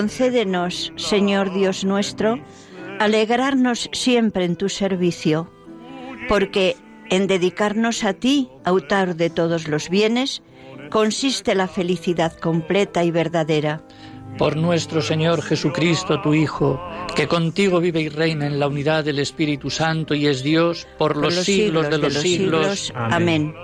[0.00, 2.38] Concédenos, Señor Dios nuestro,
[2.98, 5.52] alegrarnos siempre en tu servicio,
[6.26, 6.74] porque
[7.10, 10.42] en dedicarnos a ti, autor de todos los bienes,
[10.88, 13.82] consiste la felicidad completa y verdadera.
[14.38, 16.80] Por nuestro Señor Jesucristo, tu Hijo,
[17.14, 21.14] que contigo vive y reina en la unidad del Espíritu Santo y es Dios por
[21.14, 22.90] los, siglos, de los, siglos.
[22.96, 23.54] Amén.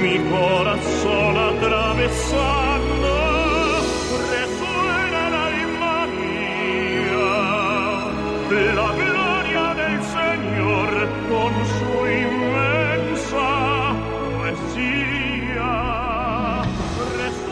[0.00, 2.57] Mi corazón atravesando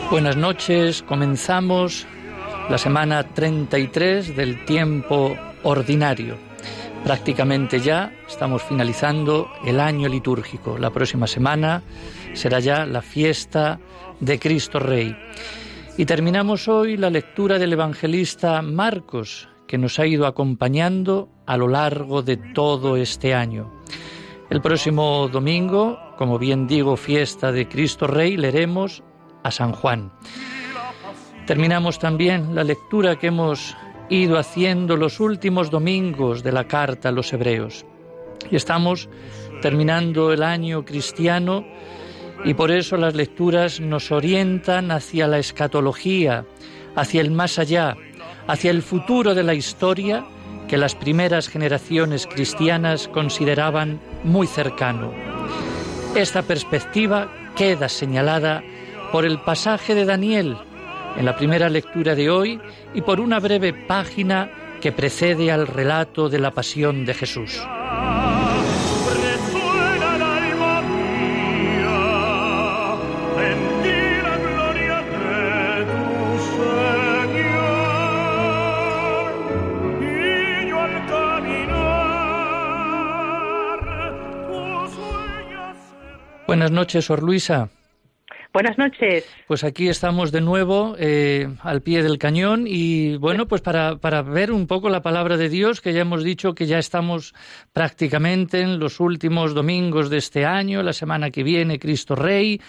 [0.09, 2.07] Buenas noches, comenzamos
[2.69, 6.37] la semana 33 del tiempo ordinario.
[7.03, 10.77] Prácticamente ya estamos finalizando el año litúrgico.
[10.77, 11.83] La próxima semana
[12.33, 13.81] será ya la fiesta
[14.21, 15.13] de Cristo Rey.
[15.97, 21.67] Y terminamos hoy la lectura del evangelista Marcos, que nos ha ido acompañando a lo
[21.67, 23.73] largo de todo este año.
[24.49, 29.03] El próximo domingo, como bien digo, fiesta de Cristo Rey, leeremos
[29.43, 30.11] a San Juan.
[31.45, 33.75] Terminamos también la lectura que hemos
[34.09, 37.85] ido haciendo los últimos domingos de la carta a los hebreos.
[38.51, 39.09] Y estamos
[39.61, 41.65] terminando el año cristiano
[42.43, 46.45] y por eso las lecturas nos orientan hacia la escatología,
[46.95, 47.95] hacia el más allá,
[48.47, 50.25] hacia el futuro de la historia
[50.67, 55.13] que las primeras generaciones cristianas consideraban muy cercano.
[56.15, 58.63] Esta perspectiva queda señalada
[59.11, 60.57] por el pasaje de Daniel
[61.17, 62.59] en la primera lectura de hoy
[62.93, 64.49] y por una breve página
[64.81, 67.61] que precede al relato de la pasión de Jesús.
[86.47, 87.69] Buenas noches, Sor Luisa.
[88.53, 89.25] Buenas noches.
[89.47, 94.21] Pues aquí estamos de nuevo eh, al pie del cañón y bueno, pues para, para,
[94.21, 97.33] ver un poco la palabra de Dios, que ya hemos dicho que ya estamos
[97.73, 102.61] prácticamente en los últimos domingos de este año, la semana que viene, Cristo Rey,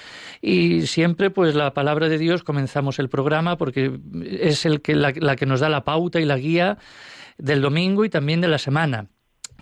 [0.43, 3.99] y siempre pues la palabra de Dios comenzamos el programa porque
[4.41, 6.79] es el que, la, la que nos da la pauta y la guía
[7.39, 9.07] del domingo y también de la semana.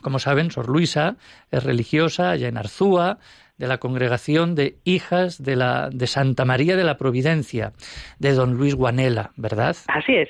[0.02, 1.16] Como saben, Sor Luisa
[1.50, 3.18] es religiosa allá en Arzúa,
[3.58, 7.72] de la congregación de hijas de la de Santa María de la Providencia,
[8.18, 9.76] de don Luis Guanela, ¿verdad?
[9.88, 10.28] Así es.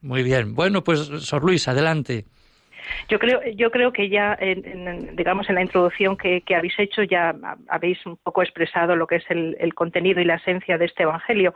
[0.00, 0.54] Muy bien.
[0.54, 2.24] Bueno, pues Sor Luis, adelante.
[3.08, 7.34] Yo creo, yo creo que ya, en, digamos, en la introducción que, habéis hecho ya
[7.68, 11.02] habéis un poco expresado lo que es el, el, contenido y la esencia de este
[11.02, 11.54] Evangelio,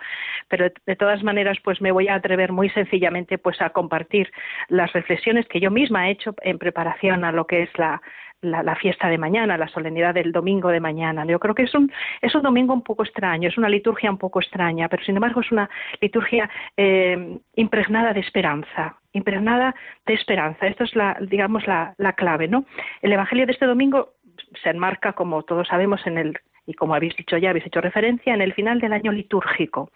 [0.49, 4.31] pero de todas maneras, pues me voy a atrever muy sencillamente, pues a compartir
[4.69, 8.03] las reflexiones que yo misma he hecho en preparación a lo que es la,
[8.43, 11.25] la, fiesta de mañana, la solemnidad del domingo de mañana.
[11.25, 14.19] Yo creo que es un, es un domingo un poco extraño, es una liturgia un
[14.19, 19.75] poco extraña, pero sin embargo es una liturgia eh, impregnada de esperanza, impregnada
[20.07, 20.67] de esperanza.
[20.67, 22.65] Esto es la, digamos, la, la clave, ¿no?
[23.01, 24.15] El Evangelio de este domingo
[24.63, 28.35] se enmarca, como todos sabemos, en el, y como habéis dicho ya, habéis hecho referencia,
[28.35, 29.91] en el final del año litúrgico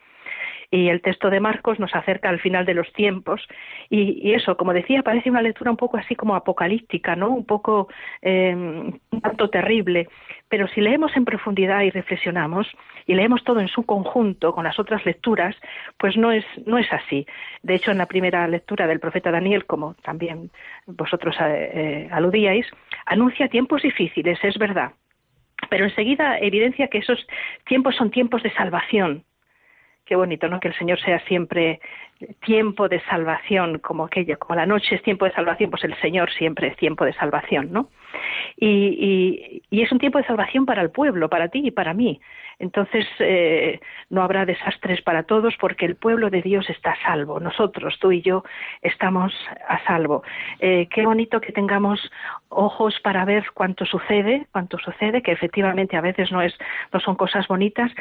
[0.70, 3.46] y el texto de Marcos nos acerca al final de los tiempos
[3.88, 7.30] y, eso, como decía, parece una lectura un poco así como apocalíptica, ¿no?
[7.30, 7.88] Un poco
[8.22, 10.08] eh, un tanto terrible,
[10.48, 12.66] pero si leemos en profundidad y reflexionamos
[13.06, 15.56] y leemos todo en su conjunto con las otras lecturas,
[15.98, 17.26] pues no es no es así.
[17.62, 20.50] De hecho, en la primera lectura del profeta Daniel, como también
[20.86, 22.66] vosotros eh, eh, aludíais,
[23.06, 24.92] anuncia tiempos difíciles, es verdad,
[25.70, 27.26] pero enseguida evidencia que esos
[27.66, 29.24] tiempos son tiempos de salvación,
[30.06, 30.60] qué bonito, ¿no?
[30.60, 31.80] Que el Señor sea siempre
[32.44, 36.30] tiempo de salvación, como aquello, como la noche es tiempo de salvación, pues el Señor
[36.30, 37.90] siempre es tiempo de salvación, ¿no?
[38.56, 42.20] Y, y, es un tiempo de salvación para el pueblo, para ti y para mí.
[42.58, 47.38] Entonces eh, no habrá desastres para todos porque el pueblo de Dios está a salvo.
[47.38, 48.44] Nosotros, tú y yo,
[48.80, 49.34] estamos
[49.68, 50.22] a salvo.
[50.60, 52.00] Eh, qué bonito que tengamos
[52.48, 56.54] ojos para ver cuánto sucede, cuánto sucede, que efectivamente a veces no es,
[56.92, 57.92] no son cosas bonitas,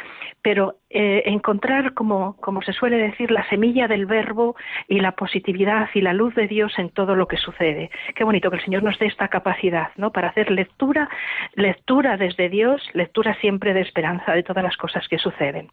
[0.41, 2.35] pero eh, encontrar, como
[2.65, 4.55] se suele decir, la semilla del verbo
[4.87, 7.89] y la positividad y la luz de Dios en todo lo que sucede.
[8.15, 10.11] Qué bonito que el Señor nos dé esta capacidad, ¿no?
[10.11, 11.09] Para hacer lectura,
[11.53, 15.69] lectura desde Dios, lectura siempre de esperanza de todas las cosas que suceden.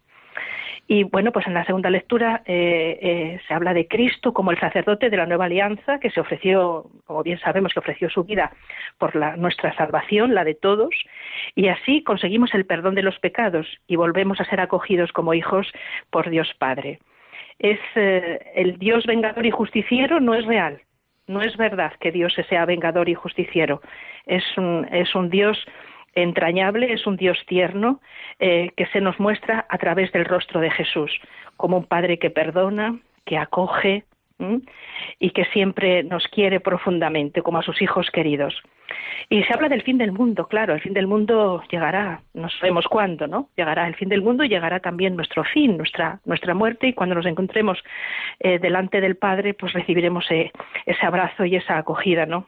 [0.88, 4.58] Y bueno, pues en la segunda lectura eh, eh, se habla de Cristo como el
[4.58, 8.52] sacerdote de la nueva alianza que se ofreció, como bien sabemos, que ofreció su vida
[8.99, 10.90] por nuestra salvación, la de todos,
[11.55, 15.73] y así conseguimos el perdón de los pecados y volvemos a ser acogidos como hijos
[16.11, 16.99] por Dios Padre.
[17.59, 20.81] Es eh, el Dios vengador y justiciero no es real.
[21.27, 23.81] No es verdad que Dios sea vengador y justiciero.
[24.27, 25.65] Es un, es un Dios
[26.15, 28.01] entrañable, es un Dios tierno
[28.39, 31.11] eh, que se nos muestra a través del rostro de Jesús,
[31.57, 34.05] como un Padre que perdona, que acoge
[35.19, 38.55] y que siempre nos quiere profundamente, como a sus hijos queridos.
[39.29, 42.87] Y se habla del fin del mundo, claro, el fin del mundo llegará, no sabemos
[42.87, 43.49] cuándo, ¿no?
[43.56, 47.15] Llegará el fin del mundo y llegará también nuestro fin, nuestra, nuestra muerte, y cuando
[47.15, 47.83] nos encontremos
[48.41, 50.50] eh, delante del Padre, pues recibiremos eh,
[50.87, 52.47] ese abrazo y esa acogida, ¿no?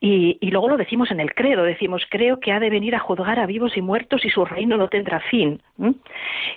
[0.00, 3.40] Y, luego lo decimos en el credo, decimos, creo que ha de venir a juzgar
[3.40, 5.62] a vivos y muertos y su reino no tendrá fin.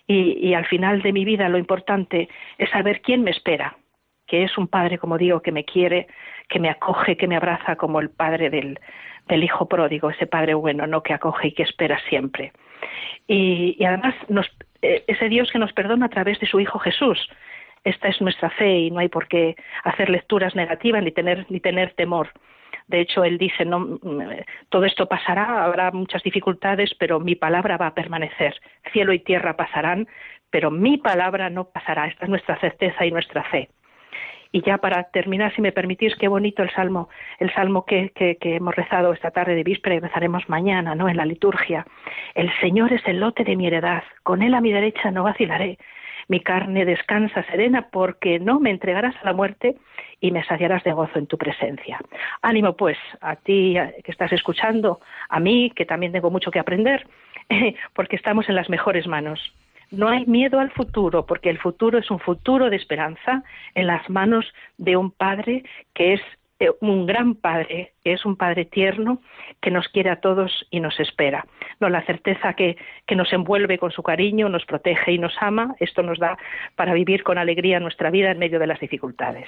[0.06, 2.28] Y, y al final de mi vida lo importante
[2.58, 3.78] es saber quién me espera,
[4.30, 6.08] que es un padre, como digo, que me quiere,
[6.48, 8.80] que me acoge, que me abraza como el padre del,
[9.28, 12.54] del hijo pródigo, ese padre bueno, no que acoge y que espera siempre.
[13.28, 14.48] Y, y además nos,
[14.82, 17.18] eh, ese Dios que nos perdona a través de su Hijo Jesús.
[17.84, 21.60] Esta es nuestra fe y no hay por qué hacer lecturas negativas ni tener, ni
[21.60, 22.30] tener temor.
[22.88, 24.22] De hecho, él dice, no, mm,
[24.70, 28.56] todo esto pasará, habrá muchas dificultades, pero mi palabra va a permanecer.
[28.92, 30.08] Cielo y tierra pasarán,
[30.50, 32.08] pero mi palabra no pasará.
[32.08, 33.70] Esta es nuestra certeza y nuestra fe.
[34.52, 37.10] Y ya para terminar, si me permitís, qué bonito el salmo,
[37.40, 41.08] el salmo que, que, que, hemos rezado esta tarde de víspera y rezaremos mañana, ¿no?
[41.08, 41.86] En la liturgia.
[42.34, 45.78] El Señor es el lote de mi heredad, con él a mi derecha no vacilaré.
[46.30, 49.78] Mi carne descansa serena porque no me entregarás a la muerte
[50.22, 52.00] y me saciarás de gozo en tu presencia.
[52.44, 57.08] Ánimo pues a ti que estás escuchando, a mí que también tengo mucho que aprender,
[57.94, 59.54] porque estamos en las mejores manos.
[59.92, 63.44] No hay miedo al futuro, porque el futuro es un futuro de esperanza
[63.74, 64.46] en las manos
[64.78, 65.64] de un Padre
[65.94, 66.22] que es
[66.60, 69.22] eh, un gran Padre, que es un Padre tierno,
[69.62, 71.46] que nos quiere a todos y nos espera.
[71.80, 72.78] No, la certeza que,
[73.08, 76.38] que nos envuelve con su cariño, nos protege y nos ama, esto nos da
[76.76, 79.48] para vivir con alegría nuestra vida en medio de las dificultades.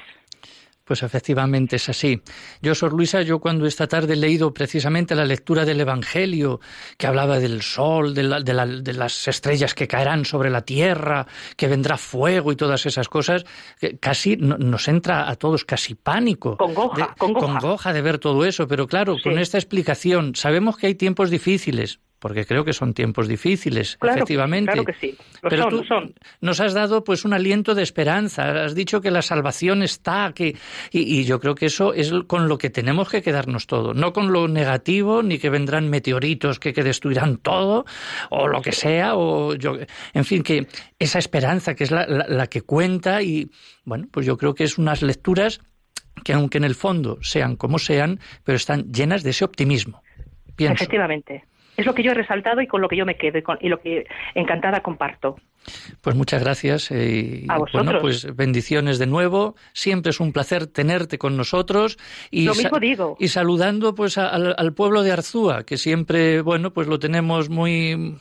[0.84, 2.22] Pues efectivamente es así.
[2.62, 6.60] Yo, Sor Luisa, yo cuando esta tarde he leído precisamente la lectura del Evangelio,
[6.98, 12.52] que hablaba del sol, de, las estrellas que caerán sobre la tierra, que vendrá fuego
[12.52, 13.46] y todas esas cosas,
[14.00, 16.58] casi nos entra a todos casi pánico.
[16.58, 17.94] Congoja, de, congoja.
[17.94, 18.68] de ver todo eso.
[18.68, 23.28] Pero claro, con esta explicación, sabemos que hay tiempos difíciles, porque creo que son tiempos
[23.28, 24.74] difíciles, efectivamente.
[24.74, 25.18] Claro que sí.
[25.42, 25.84] Pero tú
[26.40, 30.56] nos has dado pues un aliento de esperanza, has dicho que la salvación está, que
[30.92, 34.32] y, yo creo que eso es con lo que tenemos que quedarnos todos, no con
[34.32, 37.86] lo negativo ni que vendrán meteoritos que, que destruirán todo
[38.30, 39.78] o lo que sea o yo,
[40.14, 40.68] en fin que
[41.00, 43.50] esa esperanza que es la, la que cuenta y
[43.84, 45.60] bueno pues yo creo que es unas lecturas
[46.24, 50.04] que aunque en el fondo sean como sean, pero están llenas de ese optimismo.
[50.56, 50.84] Pienso.
[50.84, 51.46] Efectivamente.
[51.82, 53.82] Es lo que yo he resaltado y con lo que yo me quedo y, lo
[53.82, 55.36] que encantada comparto.
[56.02, 56.92] Pues muchas gracias.
[56.92, 59.56] Eh, y, bueno, pues bendiciones de nuevo.
[59.74, 61.98] Siempre es un placer tenerte con nosotros.
[62.30, 63.18] Y lo mismo digo.
[63.20, 68.18] Y saludando pues al, pueblo de Arzúa, que siempre, bueno, pues lo tenemos muy,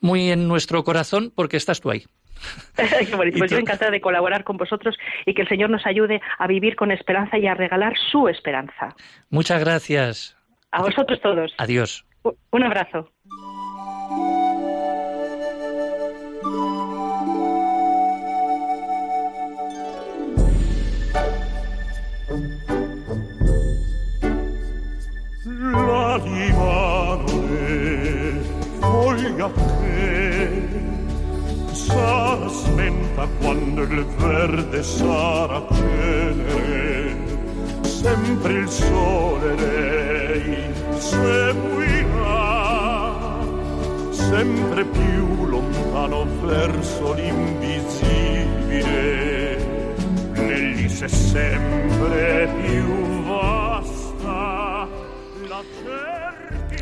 [0.00, 2.04] muy en nuestro corazón porque estás tú ahí.
[2.76, 6.76] pues yo encantada de colaborar con vosotros y que el Señor nos ayude a vivir
[6.76, 8.94] con esperanza y a regalar su esperanza.
[9.30, 10.36] Muchas gracias.
[10.70, 11.52] A vosotros todos.
[11.58, 12.04] Adiós.
[12.22, 13.12] Un abrazo.
[25.72, 27.28] L'animale
[28.80, 30.68] foglia che
[31.72, 37.16] sarà smenta quando il verde sarà cenere
[37.82, 40.79] sempre il sole lei
[44.12, 45.10] sempre più
[46.46, 47.16] verso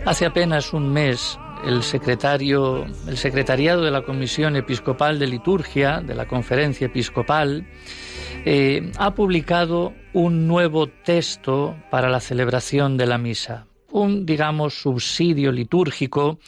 [0.04, 6.14] Hace apenas un mes el secretario, el secretariado de la Comisión Episcopal de Liturgia de
[6.14, 7.66] la Conferencia Episcopal
[8.44, 15.52] eh, ha publicado un nuevo texto para la celebración de la misa, un digamos subsidio
[15.52, 16.38] litúrgico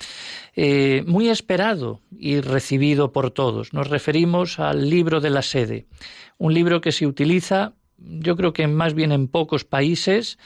[0.54, 3.72] eh, muy esperado y recibido por todos.
[3.72, 5.86] Nos referimos al libro de la sede,
[6.38, 10.38] un libro que se utiliza, yo creo que más bien en pocos países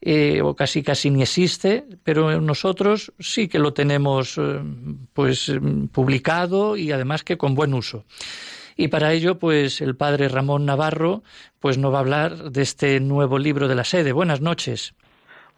[0.00, 4.60] eh, o casi casi ni existe, pero nosotros sí que lo tenemos eh,
[5.12, 5.52] pues
[5.90, 8.04] publicado y además que con buen uso.
[8.76, 11.22] Y para ello, pues el padre Ramón Navarro
[11.60, 14.12] pues nos va a hablar de este nuevo libro de la sede.
[14.12, 14.94] Buenas noches.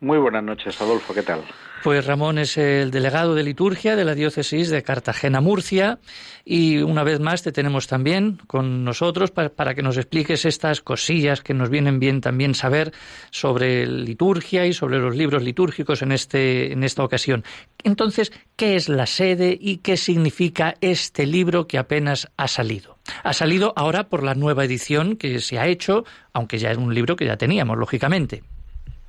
[0.01, 1.43] Muy buenas noches, Adolfo, ¿qué tal?
[1.83, 5.99] Pues Ramón es el delegado de liturgia de la diócesis de Cartagena-Murcia
[6.45, 11.41] y una vez más te tenemos también con nosotros para, que nos expliques estas cosillas
[11.41, 12.93] que nos vienen bien también saber
[13.31, 17.45] sobre liturgia y sobre los libros litúrgicos en, este, en esta ocasión.
[17.85, 22.99] Entonces, ¿qué es la sede y qué significa este libro que apenas ha salido?
[23.23, 26.95] Ha salido ahora por la nueva edición que se ha hecho, aunque ya es un
[26.95, 28.43] libro que ya teníamos, lógicamente.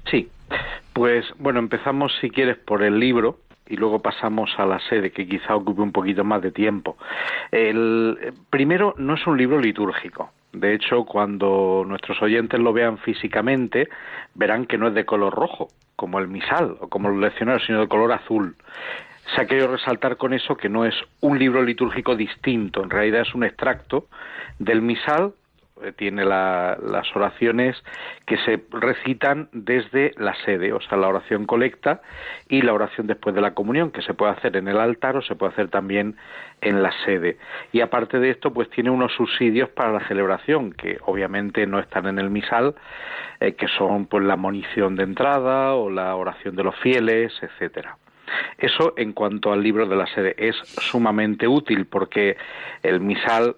[0.10, 0.29] Sí,
[0.94, 5.27] pues bueno, empezamos si quieres por el libro y luego pasamos a la sede que
[5.27, 6.98] quizá ocupe un poquito más de tiempo.
[7.51, 10.32] El primero no es un libro litúrgico.
[10.51, 13.88] De hecho, cuando nuestros oyentes lo vean físicamente,
[14.34, 17.82] verán que no es de color rojo, como el misal o como los leccionarios, sino
[17.82, 18.56] de color azul.
[19.36, 23.22] Se ha querido resaltar con eso que no es un libro litúrgico distinto, en realidad
[23.22, 24.08] es un extracto
[24.58, 25.34] del misal
[25.84, 27.76] eh, tiene las oraciones
[28.26, 32.02] que se recitan desde la sede, o sea, la oración colecta
[32.48, 35.22] y la oración después de la comunión, que se puede hacer en el altar o
[35.22, 36.16] se puede hacer también
[36.62, 37.38] en la sede.
[37.72, 42.08] Y aparte de esto, pues tiene unos subsidios para la celebración, que obviamente no están
[42.08, 42.76] en el misal,
[43.40, 47.98] eh, que son pues la munición de entrada o la oración de los fieles, etcétera.
[48.58, 52.38] Eso en cuanto al libro de la sede es sumamente útil porque
[52.84, 53.56] el misal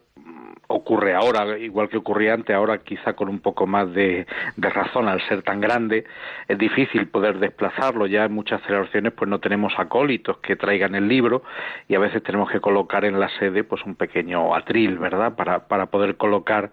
[0.72, 4.26] ocurre ahora, igual que ocurría antes, ahora quizá con un poco más de,
[4.58, 6.06] razón al ser tan grande,
[6.48, 8.08] es difícil poder desplazarlo.
[8.08, 11.44] Ya en muchas celebraciones pues no tenemos acólitos que traigan el libro
[11.88, 15.36] y a veces tenemos que colocar en la sede pues un pequeño atril, ¿verdad?
[15.36, 16.72] Para, para poder colocar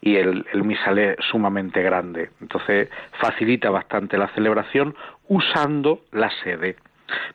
[0.00, 2.30] y el, el misal es sumamente grande.
[2.40, 4.94] Entonces facilita bastante la celebración
[5.28, 6.76] usando la sede.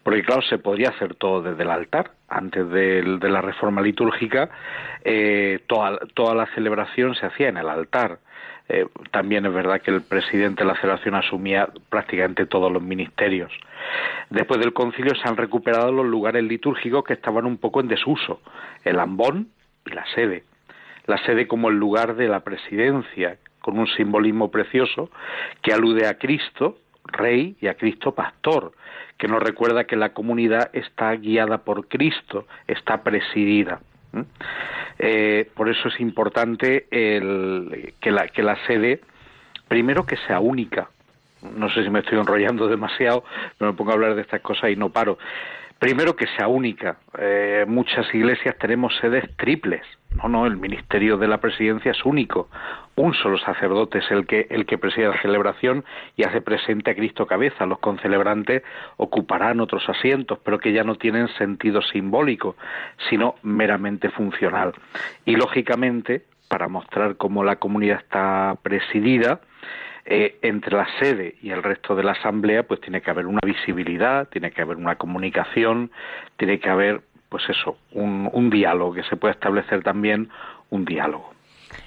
[0.03, 2.11] Porque claro, se podría hacer todo desde el altar.
[2.27, 4.49] Antes de, la reforma litúrgica,
[5.03, 8.19] eh, toda, la celebración se hacía en el altar.
[8.69, 13.51] Eh, también es verdad que el presidente de la celebración asumía prácticamente todos los ministerios.
[14.29, 18.41] Después del concilio se han recuperado los lugares litúrgicos que estaban un poco en desuso,
[18.83, 19.49] el ambón
[19.85, 20.43] y la sede.
[21.05, 25.09] La sede como el lugar de la presidencia, con un simbolismo precioso
[25.61, 28.73] que alude a Cristo, rey, y a Cristo pastor,
[29.17, 33.79] que nos recuerda que la comunidad está guiada por Cristo, está presidida.
[34.99, 39.01] Eh, por eso es importante que, la, que la sede,
[39.67, 40.89] primero que sea única.
[41.41, 43.23] No sé si me estoy enrollando demasiado,
[43.57, 45.17] pero me pongo a hablar de estas cosas y no paro.
[45.83, 46.95] Primero que sea única.
[47.19, 49.81] Eh, muchas iglesias tenemos sedes triples.
[50.15, 52.47] No, no, el ministerio de la presidencia es único.
[52.95, 55.83] Un solo sacerdote es el que, el que preside la celebración
[56.15, 57.65] y hace presente a Cristo cabeza.
[57.65, 58.63] Los concelebrantes
[58.95, 62.55] ocuparán otros asientos, pero que ya no tienen sentido simbólico,
[63.09, 64.71] sino meramente funcional.
[65.25, 69.41] Y lógicamente, para mostrar cómo la comunidad está presidida,
[70.05, 73.39] eh, entre la sede y el resto de la asamblea, pues tiene que haber una
[73.45, 75.91] visibilidad, tiene que haber una comunicación,
[76.35, 80.29] tiene que haber, pues eso, un, diálogo, que se puede establecer también
[80.71, 81.31] un diálogo.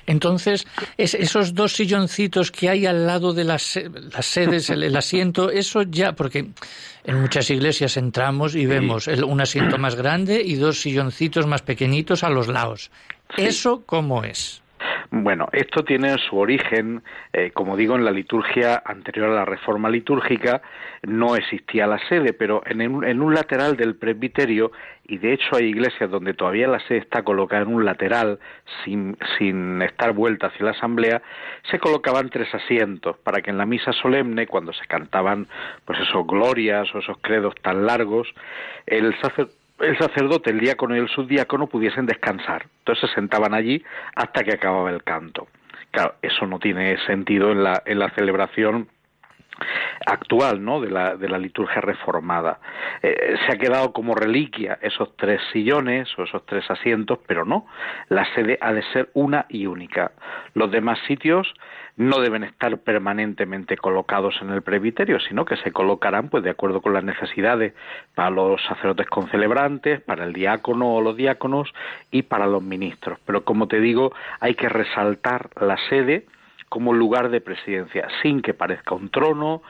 [0.07, 3.79] Entonces, esos dos silloncitos que hay al lado de las,
[4.13, 6.47] las sedes, el, asiento, eso ya, porque
[7.05, 12.25] en muchas iglesias entramos y vemos un asiento más grande y dos silloncitos más pequeñitos
[12.25, 12.91] a los lados.
[13.37, 14.63] ¿Eso cómo es?
[15.23, 19.89] Bueno, esto tiene su origen, eh, como digo, en la liturgia anterior a la reforma
[19.89, 20.61] litúrgica.
[21.03, 22.81] No existía la sede, pero en
[23.23, 24.73] un, lateral del presbiterio,
[25.07, 28.39] y de hecho hay iglesias donde todavía la sede está colocada en un lateral
[28.85, 31.23] sin, sin estar vuelta hacia la asamblea,
[31.71, 35.49] se colocaban tres asientos para que en la misa solemne, cuando se cantaban
[35.85, 38.29] pues esos glorias o esos credos tan largos,
[38.87, 42.67] el sacerdote el sacerdote, el diácono y el subdiácono pudiesen descansar.
[42.79, 45.49] Entonces se sentaban allí hasta que acababa el canto.
[45.91, 48.89] Claro, eso no tiene sentido en la, en la celebración
[50.05, 50.81] actual, ¿no?
[50.81, 52.59] De la, de la liturgia reformada.
[53.03, 57.67] Eh, se ha quedado como reliquia esos tres sillones o esos tres asientos, pero no.
[58.09, 60.13] La sede ha de ser una y única.
[60.55, 61.53] Los demás sitios
[61.97, 66.83] no deben estar permanentemente colocados en el presbiterio, sino que se colocarán pues de acuerdo
[66.83, 67.73] con las necesidades
[68.15, 71.73] para los sacerdotes concelebrantes, para el diácono o los diáconos
[72.11, 73.19] y para los ministros.
[73.25, 76.27] Pero como te digo, hay que resaltar la sede
[76.77, 79.63] como lugar de presidencia, sin que parezca un trono,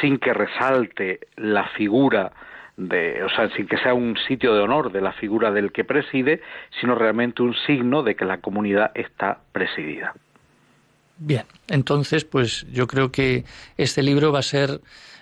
[0.00, 2.32] sin que resalte la figura
[2.76, 5.84] de, o sea, sin que sea un sitio de honor de la figura del que
[5.84, 6.42] preside,
[6.80, 10.14] sino realmente un signo de que la comunidad está presidida.
[11.16, 13.44] Bien, entonces, pues yo creo que
[13.76, 14.80] este libro va a ser,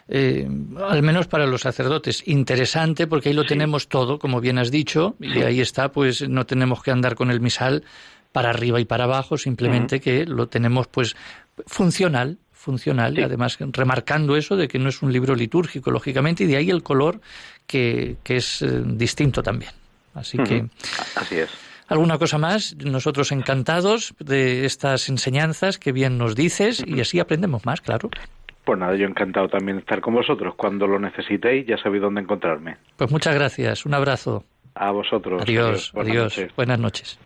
[0.09, 0.49] eh,
[0.88, 5.16] al menos para los sacerdotes, interesante porque ahí lo tenemos todo, como bien has dicho,
[5.21, 7.85] y ahí está, pues no tenemos que andar con el misal
[8.37, 11.16] para arriba y para abajo, simplemente que lo tenemos pues
[11.66, 16.47] funcional, funcional, y además remarcando eso de que no es un libro litúrgico, lógicamente, y
[16.47, 17.23] de ahí el color
[17.66, 19.71] que, que es eh, distinto también.
[20.12, 20.66] Así que.
[21.14, 21.49] Así es.
[21.88, 22.76] ¿Alguna cosa más?
[22.76, 28.11] Nosotros encantados de estas enseñanzas que bien nos dices y así aprendemos más, claro.
[28.66, 30.57] Pues nada, yo encantado también de estar con vosotros.
[30.57, 32.76] Cuando lo necesitéis, ya sabéis dónde encontrarme.
[32.99, 33.87] Pues muchas gracias.
[33.87, 34.45] Un abrazo.
[34.75, 35.40] A vosotros.
[35.40, 35.90] Adiós.
[35.97, 36.38] Adiós.
[36.55, 37.19] Buenas noches.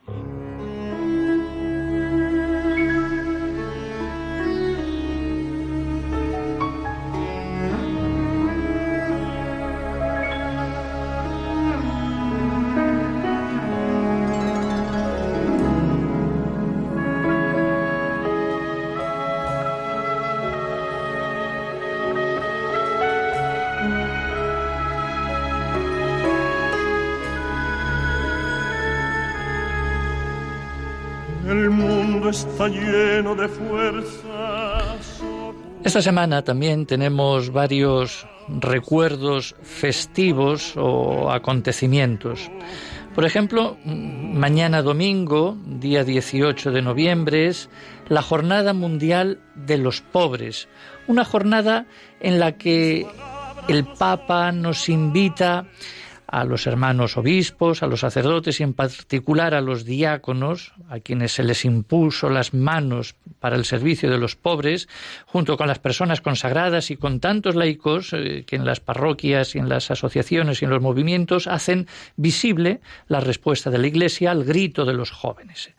[32.31, 35.23] Está lleno de fuerzas.
[35.83, 42.51] Esta semana también tenemos varios recuerdos festivos o acontecimientos.
[43.15, 47.69] Por ejemplo, mañana domingo, día 18 de noviembre, es
[48.09, 50.69] la Jornada Mundial de los Pobres,
[51.09, 51.87] una jornada
[52.21, 53.07] en la que
[53.69, 55.67] el Papa nos invita
[56.31, 61.33] a los hermanos obispos, a los sacerdotes y en particular a los diáconos, a quienes
[61.33, 64.89] se les impuso las manos para el servicio de los pobres,
[65.27, 69.59] junto con las personas consagradas y con tantos laicos eh, que en las parroquias y
[69.59, 74.45] en las asociaciones y en los movimientos hacen visible la respuesta de la Iglesia al
[74.45, 75.71] grito de los jóvenes,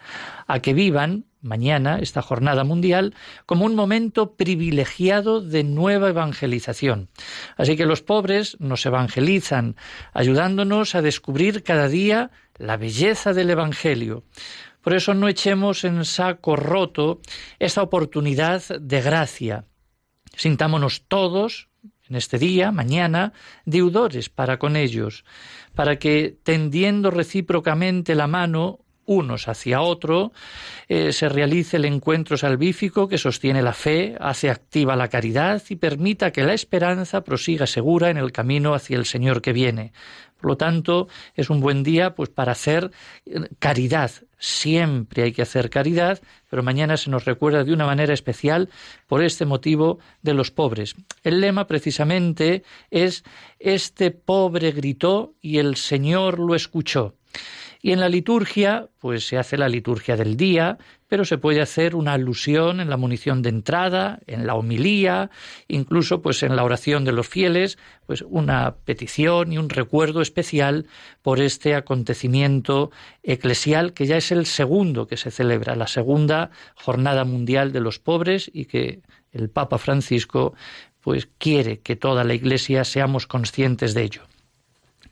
[0.48, 3.14] a que vivan mañana, esta jornada mundial,
[3.46, 7.10] como un momento privilegiado de nueva evangelización.
[7.58, 9.76] Así que los pobres nos evangelizan,
[10.14, 14.24] ayudándonos a descubrir cada día la belleza del Evangelio.
[14.82, 17.22] Por eso no echemos en saco roto
[17.60, 19.66] esta oportunidad de gracia.
[20.36, 21.70] Sintámonos todos,
[22.10, 23.34] en este día, mañana,
[23.66, 25.24] deudores para con ellos,
[25.76, 28.80] para que, tendiendo recíprocamente la mano,
[29.12, 30.32] unos hacia otro,
[30.88, 35.76] eh, se realice el encuentro salvífico que sostiene la fe, hace activa la caridad y
[35.76, 39.94] permita que la esperanza prosiga segura en el camino hacia el Señor que viene.
[40.42, 42.92] Por lo tanto, es un buen día pues para hacer
[43.26, 44.12] eh, caridad.
[44.40, 46.20] Siempre hay que hacer caridad,
[46.50, 48.70] pero mañana se nos recuerda de una manera especial
[49.08, 50.96] por este motivo de los pobres.
[51.24, 53.24] El lema precisamente es
[53.60, 57.14] Este pobre gritó y el Señor lo escuchó.
[57.84, 61.96] Y en la liturgia, pues se hace la liturgia del día, pero se puede hacer
[61.96, 65.32] una alusión en la munición de entrada, en la homilía,
[65.68, 70.86] incluso pues en la oración de los fieles, pues una petición y un recuerdo especial
[71.24, 72.92] por este acontecimiento
[73.24, 77.98] eclesial que ya es el segundo que se celebra, la segunda jornada mundial de los
[77.98, 80.54] pobres y que el Papa Francisco
[81.02, 84.31] pues quiere que toda la Iglesia seamos conscientes de ello.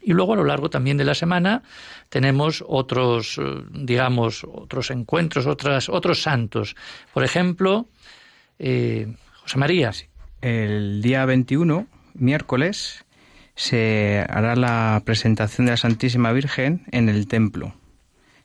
[0.01, 1.63] Y luego a lo largo también de la semana
[2.09, 6.75] tenemos otros, eh, digamos, otros encuentros, otras, otros santos.
[7.13, 7.87] Por ejemplo,
[8.59, 9.91] eh, José María.
[10.41, 13.05] El día 21, miércoles,
[13.55, 17.73] se hará la presentación de la Santísima Virgen en el templo.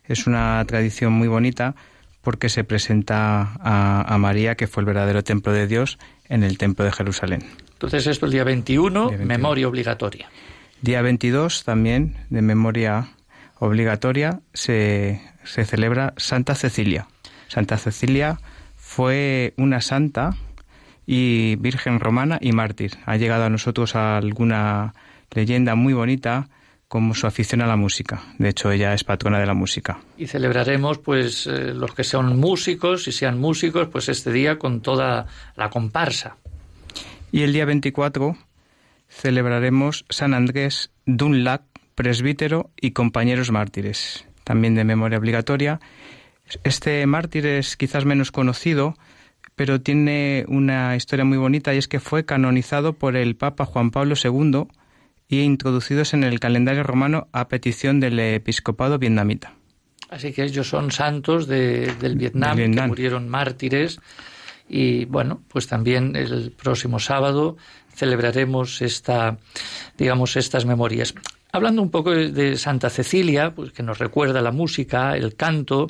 [0.03, 1.75] Es una tradición muy bonita
[2.21, 6.83] porque se presenta a, María, que fue el verdadero templo de Dios, en el templo
[6.83, 7.43] de Jerusalén.
[7.73, 9.11] Entonces esto el día 21.
[9.25, 10.27] memoria obligatoria.
[10.85, 13.07] Día 22 también, de memoria
[13.57, 17.07] obligatoria, se, se celebra Santa Cecilia.
[17.47, 18.37] Santa Cecilia
[18.75, 20.37] fue una santa
[21.07, 22.91] y virgen romana y mártir.
[23.07, 24.93] Ha llegado a nosotros alguna
[25.31, 26.49] leyenda muy bonita
[26.87, 28.21] como su afición a la música.
[28.37, 29.97] De hecho, ella es patrona de la música.
[30.19, 34.81] Y celebraremos, pues, eh, los que son músicos y sean músicos, pues este día con
[34.81, 36.37] toda la comparsa.
[37.31, 38.37] Y el día 24
[39.15, 41.63] celebraremos San Andrés Dunlac,
[41.95, 45.79] presbítero y compañeros mártires, también de memoria obligatoria.
[46.63, 48.95] Este mártir es quizás menos conocido,
[49.55, 53.89] pero tiene una historia muy bonita y es que fue canonizado por el Papa Juan
[53.91, 54.67] Pablo II
[55.29, 59.53] y introducidos en el calendario romano a petición del episcopado vietnamita.
[60.09, 63.99] Así que ellos son santos del, Vietnam, que murieron mártires
[64.67, 67.57] y bueno, pues también el próximo sábado
[67.95, 69.37] celebraremos esta,
[69.97, 71.13] digamos, estas memorias.
[71.51, 75.87] Hablando un poco de Santa Cecilia, pues que nos recuerda la música, el canto,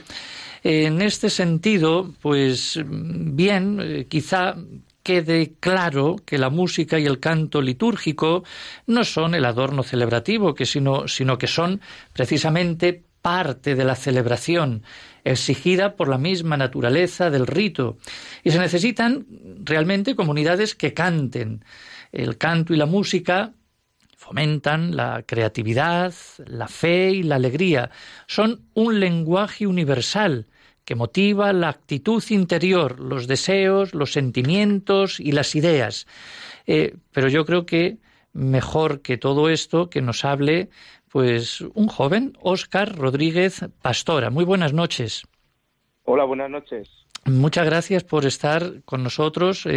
[0.63, 4.55] en este sentido, pues bien, eh, quizá
[5.03, 8.43] quede claro que la música y el canto litúrgico
[8.87, 11.81] no son el adorno celebrativo, que sino, sino que son
[12.13, 14.81] precisamente parte de la celebración,
[15.23, 17.97] exigida por la misma naturaleza del rito.
[18.43, 19.27] Y se necesitan
[19.63, 21.63] realmente comunidades que canten.
[22.15, 23.51] El canto y la música
[24.15, 26.13] fomentan la creatividad,
[26.47, 27.91] la fe y la alegría.
[28.25, 30.47] Son un lenguaje universal
[30.85, 36.07] que motiva la actitud interior, los deseos, los sentimientos y las ideas.
[36.67, 37.97] Eh, pero yo creo que
[38.31, 40.69] mejor que todo esto que nos hable
[41.09, 44.29] pues un joven, Óscar Rodríguez Pastora.
[44.29, 45.23] Muy buenas noches.
[46.03, 47.04] Hola, buenas noches.
[47.27, 49.67] Muchas gracias por estar con nosotros.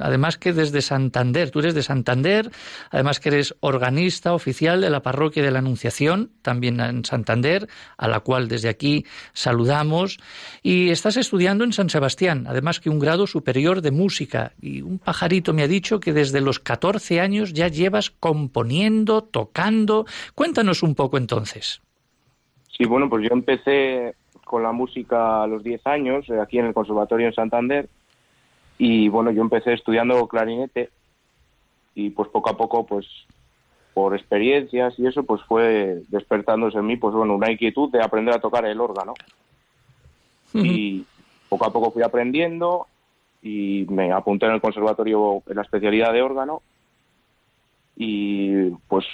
[0.00, 2.50] además que desde Santander, tú eres de Santander,
[2.90, 7.66] además que eres organista oficial de la parroquia de la Anunciación, también en Santander,
[7.96, 10.18] a la cual desde aquí saludamos.
[10.62, 14.52] Y estás estudiando en San Sebastián, además que un grado superior de música.
[14.60, 20.04] Y un pajarito me ha dicho que desde los 14 años ya llevas componiendo, tocando.
[20.34, 21.80] Cuéntanos un poco entonces.
[22.76, 24.14] Sí, bueno, pues yo empecé
[24.48, 27.88] con la música a los 10 años, eh, aquí en el Conservatorio en Santander.
[28.78, 30.90] Y bueno, yo empecé estudiando clarinete
[31.94, 33.06] y pues poco a poco, pues
[33.94, 38.34] por experiencias y eso, pues fue despertándose en mí, pues bueno, una inquietud de aprender
[38.34, 39.14] a tocar el órgano.
[40.54, 41.04] Y
[41.48, 42.86] poco a poco fui aprendiendo
[43.42, 46.62] y me apunté en el conservatorio en la especialidad de órgano
[47.96, 49.04] y pues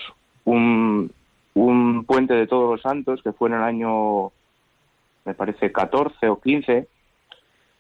[0.45, 1.11] un,
[1.55, 4.33] un puente de todos los santos que fue en el año
[5.25, 6.89] me parece 14 o 15,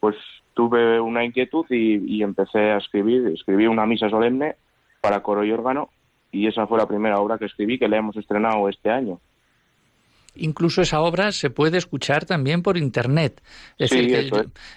[0.01, 0.17] pues
[0.55, 4.57] tuve una inquietud y, empecé a escribir, escribí una misa solemne
[5.01, 5.91] para coro y órgano
[6.31, 9.21] y esa fue la primera obra que escribí que la hemos estrenado este año.
[10.37, 13.43] Incluso esa obra se puede escuchar también por internet.
[13.79, 14.31] Es decir, que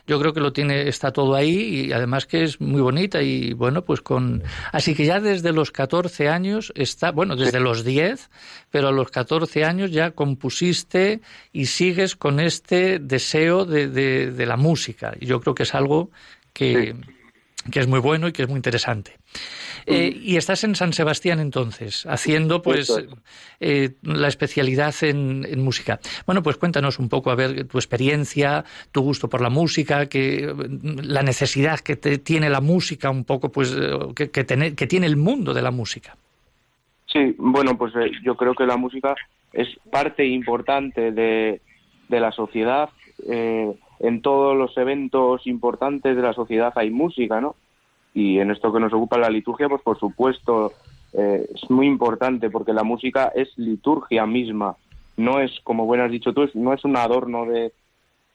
[0.06, 3.54] yo, creo que lo tiene, está todo ahí y además que es muy bonita y
[3.54, 4.44] bueno, pues con.
[4.72, 8.30] Así que ya desde los 14 años está, bueno, desde los 10,
[8.70, 14.58] pero a los 14 años ya compusiste y sigues con este deseo de, de, la
[14.58, 15.14] música.
[15.20, 16.12] Y yo creo que es algo
[16.54, 16.96] que,
[17.72, 19.18] que es muy bueno y que es muy interesante.
[19.86, 22.92] Eh, y estás en San Sebastián entonces, haciendo pues
[23.60, 26.00] eh, la especialidad en, música.
[26.26, 30.54] Bueno, pues cuéntanos un poco, a ver, tu experiencia, tu gusto por la música, que,
[31.04, 33.76] la necesidad que tiene la música un poco, pues
[34.16, 36.18] que, que, que tiene el mundo de la música.
[37.06, 39.16] Sí, bueno, pues eh, yo creo que la música
[39.54, 41.62] es parte importante de,
[42.10, 42.90] de la sociedad.
[44.00, 47.56] En todos los eventos importantes de la sociedad hay música, ¿no?
[48.14, 50.74] Y en esto que nos ocupa la liturgia, pues por supuesto
[51.14, 54.76] eh, es muy importante porque la música es liturgia misma.
[55.18, 57.74] No es, como bien has dicho tú, no es un adorno de,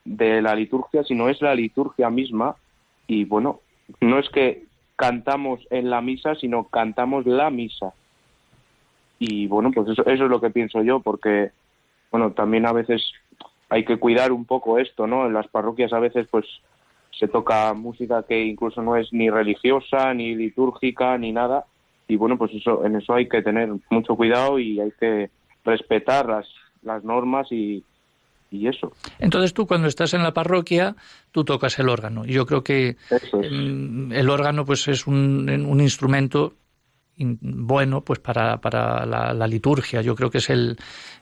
[0.05, 2.57] de la liturgia, sino es la liturgia misma.
[3.07, 3.61] Y bueno,
[4.01, 4.65] no es que
[4.97, 7.93] cantamos en la misa, sino cantamos la misa.
[9.19, 11.51] Y bueno, pues eso, eso es lo que pienso yo, porque
[12.11, 13.03] bueno, también a veces
[13.73, 15.25] hay que cuidar un poco esto, ¿no?
[15.25, 16.45] En las parroquias a veces pues
[17.19, 21.65] se toca música que incluso no es ni religiosa, ni litúrgica, ni nada.
[22.07, 25.31] Y bueno, pues eso, en eso hay que tener mucho cuidado y hay que
[25.65, 26.47] respetar las,
[26.83, 27.83] las normas y,
[28.51, 28.93] y eso.
[29.19, 30.95] Entonces tú cuando estás en la parroquia,
[31.31, 32.27] tú tocas el órgano.
[32.27, 32.97] Yo creo que
[33.33, 36.53] el órgano pues es un, un instrumento
[37.17, 40.01] bueno pues para, para la, liturgia.
[40.01, 40.77] Yo creo que es el,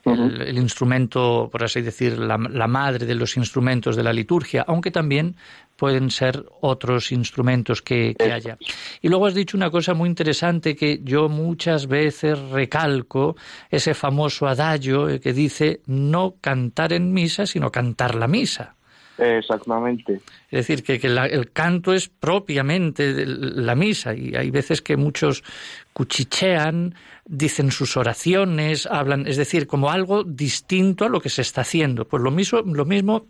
[0.05, 4.90] el, instrumento, por así decir, la, la, madre de los instrumentos de la liturgia, aunque
[4.90, 5.37] también
[5.76, 8.59] pueden ser otros instrumentos que, que haya.
[9.00, 13.37] Y luego has dicho una cosa muy interesante que yo muchas veces recalco,
[13.70, 18.76] ese famoso adagio que dice no cantar en misa, sino cantar la misa.
[19.20, 20.20] Exactamente.
[20.50, 25.44] Es decir, que, el canto es propiamente la misa y hay veces que muchos
[25.92, 26.94] cuchichean,
[27.26, 32.09] dicen sus oraciones, hablan, es decir, como algo distinto a lo que se está haciendo.
[32.09, 33.26] Pues lo mismo, lo mismo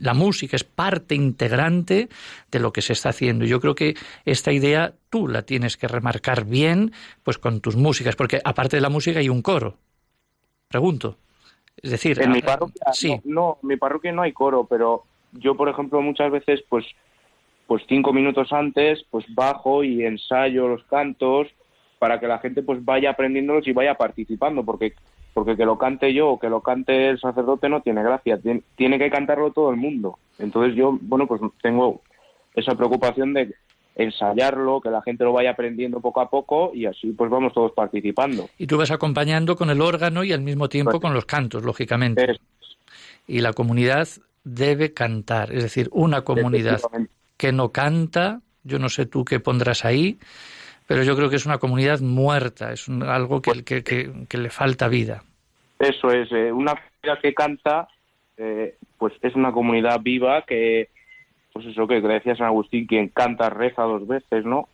[0.00, 2.08] la música es parte integrante
[2.50, 3.44] de lo que se está haciendo.
[3.44, 8.16] Yo creo que esta idea tú la tienes que remarcar bien, pues con tus músicas,
[8.16, 9.76] porque aparte de la música hay un coro.
[10.68, 11.16] Pregunto.
[11.80, 13.20] Es decir, en mi ah, parroquia sí.
[13.24, 16.84] no, en mi parroquia no hay coro, pero yo por ejemplo muchas veces pues
[17.66, 21.48] pues cinco minutos antes pues bajo y ensayo los cantos
[21.98, 24.94] para que la gente pues vaya aprendiéndolos y vaya participando, porque
[25.34, 28.62] porque que lo cante yo o que lo cante el sacerdote no tiene gracia, Tien-
[28.76, 30.18] tiene que cantarlo todo el mundo.
[30.38, 32.00] Entonces yo, bueno, pues tengo
[32.54, 33.54] esa preocupación de
[33.94, 37.72] ensayarlo, que la gente lo vaya aprendiendo poco a poco y así pues vamos todos
[37.72, 38.48] participando.
[38.58, 41.62] Y tú vas acompañando con el órgano y al mismo tiempo Pues- con los cantos,
[41.64, 42.32] lógicamente.
[42.32, 42.40] Es-
[43.26, 44.08] Y la comunidad
[44.54, 45.52] debe cantar.
[45.52, 46.80] Es decir, una comunidad
[47.36, 50.18] que no canta, yo no sé tú qué pondrás ahí,
[50.86, 54.38] pero yo creo que es una comunidad muerta, es un- algo que, que- que- que
[54.38, 55.22] le falta vida.
[55.78, 57.88] Eso es, eh, una comunidad que canta,
[58.36, 60.88] eh, pues es una comunidad viva que,
[61.52, 64.68] pues eso que decía San Agustín, quien canta reza dos veces, ¿no?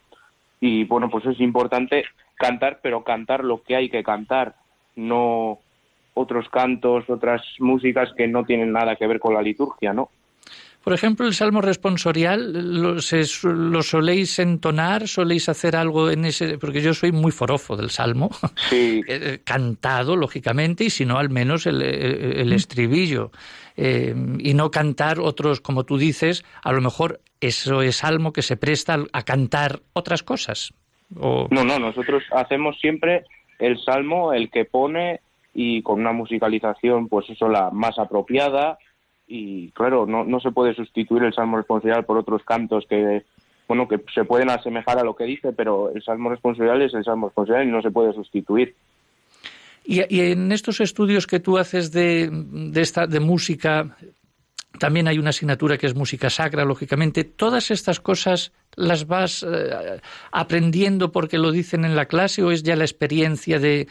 [0.61, 2.05] Y bueno, pues es importante
[2.37, 4.55] cantar, pero cantar lo que hay que cantar,
[4.97, 5.59] no
[6.15, 10.09] otros cantos, otras músicas que no tienen nada que ver con la liturgia, ¿no?
[10.83, 15.09] Por ejemplo, el salmo responsorial, ¿lo, se- lo soléis entonar?
[15.09, 16.59] ¿Soléis hacer algo en ese...?
[16.59, 18.29] Porque yo soy muy forofo del salmo,
[18.69, 23.31] Sí, eh, cantado, lógicamente, y si no, al menos el, el- el estribillo.
[23.79, 28.43] Eh, y no cantar otros, como tú dices, a lo mejor eso es salmo que
[28.43, 30.75] se presta a cantar otras cosas.
[31.19, 31.49] O...
[31.51, 33.25] no, no, nosotros hacemos siempre
[33.59, 35.21] el salmo, el que pone
[35.55, 38.77] y con una musicalización, pues eso, la más apropiada,
[39.27, 43.23] y claro, no, no se puede sustituir el salmo responsorial por otros cantos que,
[43.67, 47.05] bueno, que se pueden asemejar a lo que dice, pero el salmo responsorial es el
[47.05, 48.75] salmo responsorial y no se puede sustituir.
[49.85, 53.97] Y, y en estos estudios que tú haces de, de, esta, de música,
[54.79, 57.25] también hay una asignatura que es música sacra, lógicamente.
[57.25, 60.01] ¿Todas estas cosas las vas eh,
[60.33, 63.87] aprendiendo porque lo dicen en la clase o es ya la experiencia de,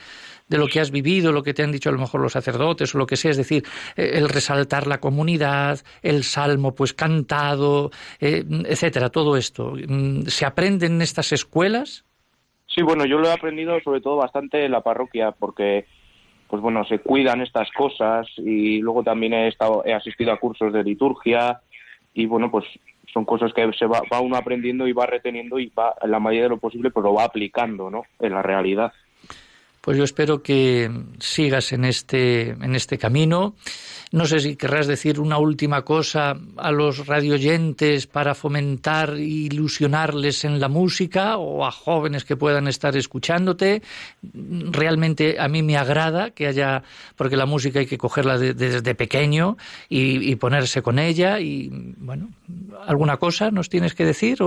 [0.47, 2.93] de lo que has vivido, lo que te han dicho a lo mejor los sacerdotes
[2.93, 3.31] o lo que sea?
[3.31, 3.63] Es decir,
[3.95, 9.73] eh, el resaltar la comunidad, el salmo pues cantado, eh, etcétera, todo esto.
[9.87, 12.05] Mm, ¿Se aprende en estas escuelas?
[12.67, 15.85] Sí, bueno, yo lo he aprendido sobre todo bastante en la parroquia porque,
[16.53, 20.71] pues bueno, se cuidan estas cosas y luego también he estado, he asistido a cursos
[20.71, 21.59] de liturgia
[22.13, 22.63] y bueno, pues
[23.11, 26.19] son cosas que se va, va uno aprendiendo y va reteniendo y va, en la
[26.19, 28.03] medida de lo posible, pues lo va aplicando, ¿no?
[28.19, 28.93] En la realidad.
[29.83, 33.55] Pues yo espero que sigas en este, en este camino.
[34.13, 40.45] No sé si querrás decir una última cosa a los radioyentes para fomentar e ilusionarles
[40.45, 43.81] en la música o a jóvenes que puedan estar escuchándote.
[44.33, 46.83] Realmente a mí me agrada que haya,
[47.17, 49.57] porque la música hay que cogerla de- desde pequeño
[49.89, 51.41] y, ponerse con ella.
[51.41, 52.29] Y bueno,
[52.87, 54.37] ¿alguna cosa nos tienes que decir?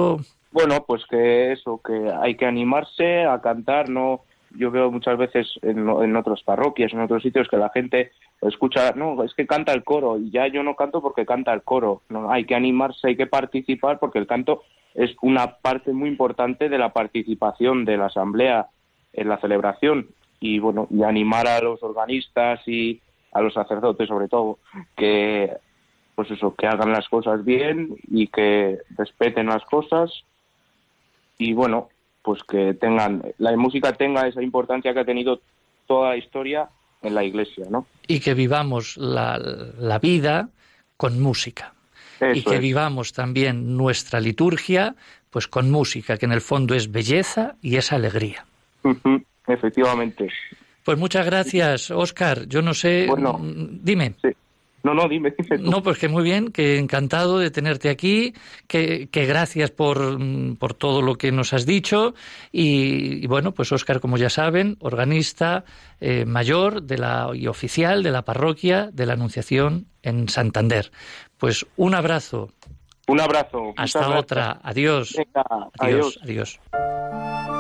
[0.51, 4.23] Bueno, pues que eso, que hay que animarse a cantar, no
[4.57, 8.93] yo veo muchas veces en, en otras parroquias, en otros sitios que la gente escucha,
[8.93, 12.03] no, es que canta el coro y ya yo no canto porque canta el coro,
[12.09, 14.63] no, hay que animarse, hay que participar porque el canto
[14.95, 18.69] es una parte muy importante de la participación de la asamblea
[19.13, 20.09] en la celebración.
[20.41, 23.01] Y bueno, y animar a los organistas y
[23.33, 24.59] a los sacerdotes sobre todo
[24.97, 25.53] que
[26.15, 30.11] pues eso, que hagan las cosas bien y que respeten las cosas.
[31.37, 31.91] Y bueno,
[32.27, 35.41] pues que tengan la música tenga esa importancia que ha tenido
[35.87, 36.69] toda la historia
[37.03, 37.87] en la iglesia, ¿no?
[38.09, 39.39] Y que vivamos la,
[39.79, 40.49] la vida
[40.97, 41.73] con música.
[42.19, 42.61] Eso y que es.
[42.61, 44.97] vivamos también nuestra liturgia
[45.31, 48.45] pues con música, que en el fondo es belleza y es alegría.
[49.47, 50.29] Efectivamente.
[50.85, 52.47] Pues muchas gracias, Óscar.
[52.49, 53.39] Yo no sé, Bueno.
[53.41, 54.15] dime.
[54.23, 54.29] Sí.
[54.87, 55.69] No, no, dime, dime tú.
[55.69, 58.35] No, pues que muy bien, que encantado de tenerte aquí,
[58.69, 62.15] que, que gracias por, mm, por todo lo que nos has dicho.
[62.53, 65.65] Y, y bueno, pues Óscar, como ya saben, organista
[66.01, 70.93] eh, mayor de la, y oficial de la parroquia de la Anunciación en Santander.
[71.37, 72.53] Pues un abrazo.
[73.09, 73.75] Un abrazo.
[73.77, 74.61] Hasta otra.
[74.63, 75.15] Adiós.
[75.17, 75.45] Venga,
[75.81, 76.21] Adiós.
[76.23, 76.61] adiós.
[76.71, 77.56] Adiós.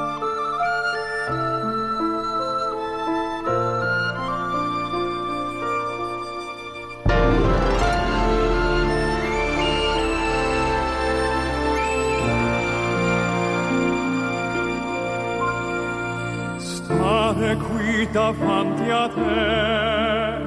[17.26, 20.38] Stare qui davanti a te,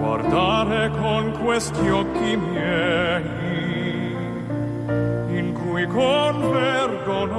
[0.00, 4.16] guardare con questi occhi miei,
[5.28, 7.30] in cui convergono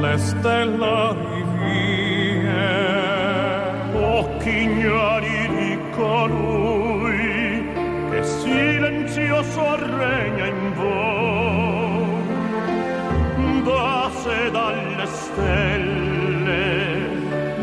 [0.00, 2.68] le stellari vie.
[4.02, 6.50] Occhi ignari di colui
[9.50, 11.19] Cristo regna in voi,
[14.30, 16.58] basse dalle stelle,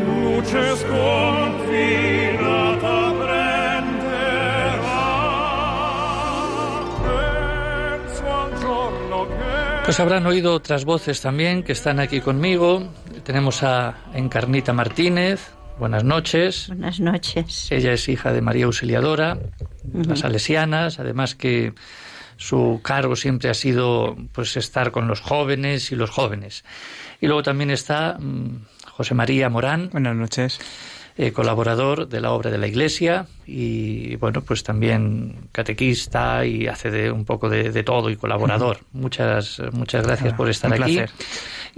[0.05, 2.15] luce sconfinata
[3.21, 5.05] prenderà,
[8.03, 12.91] penso al giorno che Pues habrán oído otras voces también que están aquí conmigo.
[13.23, 15.51] Tenemos a Encarnita Martínez.
[15.79, 16.67] Buenas noches.
[16.67, 17.71] Buenas noches.
[17.71, 19.37] Ella es hija de María Auxiliadora,
[19.93, 21.73] las salesianas, además que
[22.37, 26.63] su cargo siempre ha sido pues estar con los jóvenes y los jóvenes.
[27.19, 30.59] Y luego también está mm, José María Morán, Buenas noches.
[31.17, 36.91] eh, colaborador de la obra de la Iglesia y bueno pues también catequista y hace
[36.91, 38.79] de un poco de, de todo y colaborador.
[38.93, 40.95] Muchas muchas gracias por estar un aquí.
[40.97, 41.09] placer.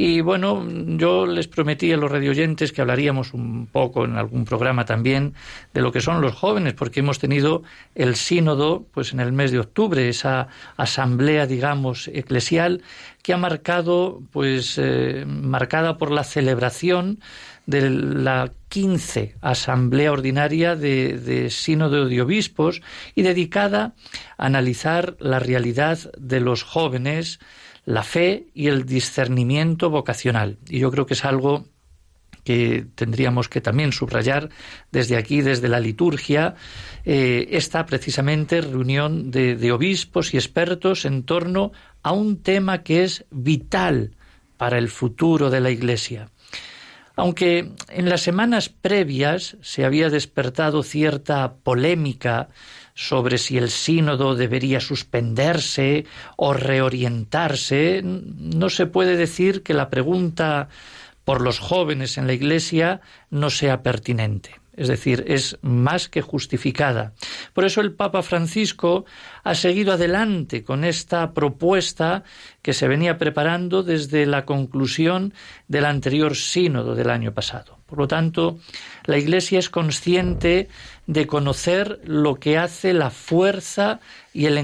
[0.02, 4.86] Y bueno, yo les prometí a los radioyentes que hablaríamos un poco en algún programa
[4.86, 5.34] también
[5.74, 7.64] de lo que son los jóvenes, porque hemos tenido
[7.96, 12.82] el sínodo pues en el mes de octubre, esa asamblea, digamos, eclesial
[13.24, 17.20] que ha marcado pues eh, marcada por la celebración
[17.66, 22.82] de la 15 Asamblea Ordinaria de, de Sínodo de Obispos
[23.16, 23.96] y dedicada
[24.38, 27.42] a analizar la realidad de los jóvenes,
[27.89, 30.60] la fe y el discernimiento vocacional.
[30.69, 31.65] Y yo creo que es algo
[32.43, 34.49] que tendríamos que también subrayar
[34.91, 36.54] desde aquí, desde la liturgia,
[37.04, 41.71] eh, esta precisamente reunión de, de obispos y expertos en torno
[42.04, 44.12] a un tema que es vital
[44.58, 46.30] para el futuro de la Iglesia.
[47.15, 52.49] Aunque en las semanas previas se había despertado cierta polémica
[53.00, 60.68] sobre si el sínodo debería suspenderse o reorientarse, no se puede decir que la pregunta
[61.24, 64.59] por los jóvenes en la Iglesia no sea pertinente.
[64.80, 67.12] Es decir, es más que justificada.
[67.52, 69.04] Por eso el Papa Francisco
[69.44, 72.24] ha seguido adelante con esta propuesta
[72.62, 75.34] que se venía preparando desde la conclusión
[75.68, 77.80] del anterior sínodo del año pasado.
[77.88, 78.58] Por lo tanto,
[79.04, 80.70] la Iglesia es consciente
[81.08, 84.00] de conocer lo que hace la fuerza
[84.32, 84.58] y el,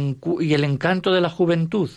[0.64, 1.90] encanto de la juventud,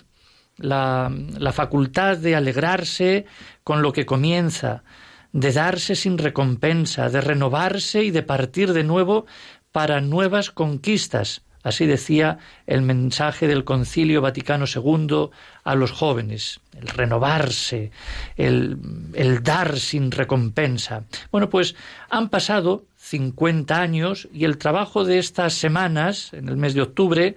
[0.56, 3.26] la, la facultad de alegrarse
[3.62, 4.82] con lo que comienza,
[5.32, 9.26] de darse sin recompensa, de renovarse y de partir de nuevo
[9.72, 11.42] para nuevas conquistas.
[11.62, 15.30] Así decía el mensaje del Concilio Vaticano II
[15.64, 17.90] a los jóvenes, el renovarse,
[18.36, 18.78] el,
[19.14, 21.04] el dar sin recompensa.
[21.30, 21.74] Bueno, pues
[22.08, 27.36] han pasado 50 años y el trabajo de estas semanas, en el mes de octubre,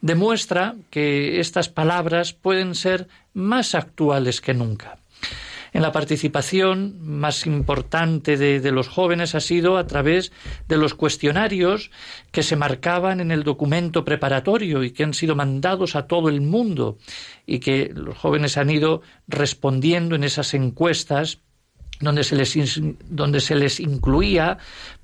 [0.00, 4.98] demuestra que estas palabras pueden ser más actuales que nunca.
[5.72, 10.32] En la participación más importante de, los jóvenes ha sido a través
[10.68, 11.90] de los cuestionarios
[12.32, 16.40] que se marcaban en el documento preparatorio y que han sido mandados a todo el
[16.40, 16.98] mundo
[17.46, 21.38] y que los jóvenes han ido respondiendo en esas encuestas
[22.00, 24.58] donde se les, donde se les incluía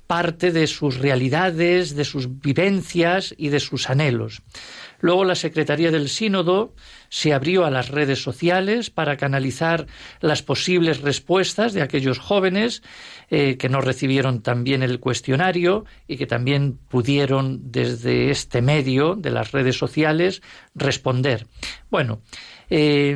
[0.07, 4.41] parte de sus realidades, de sus vivencias y de sus anhelos.
[4.99, 6.73] Luego la Secretaría del Sínodo
[7.09, 9.87] se abrió a las redes sociales para canalizar
[10.21, 12.83] las posibles respuestas de aquellos jóvenes
[13.29, 19.31] eh, que no recibieron también el cuestionario y que también pudieron desde este medio de
[19.31, 20.41] las redes sociales
[20.75, 21.47] responder.
[21.89, 22.21] Bueno,
[22.69, 23.15] eh,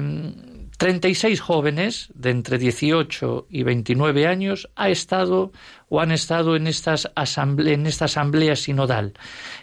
[0.82, 5.52] 36 jóvenes de entre 18 y 29 años ha estado
[5.89, 9.13] o han estado en, estas en esta asamblea sinodal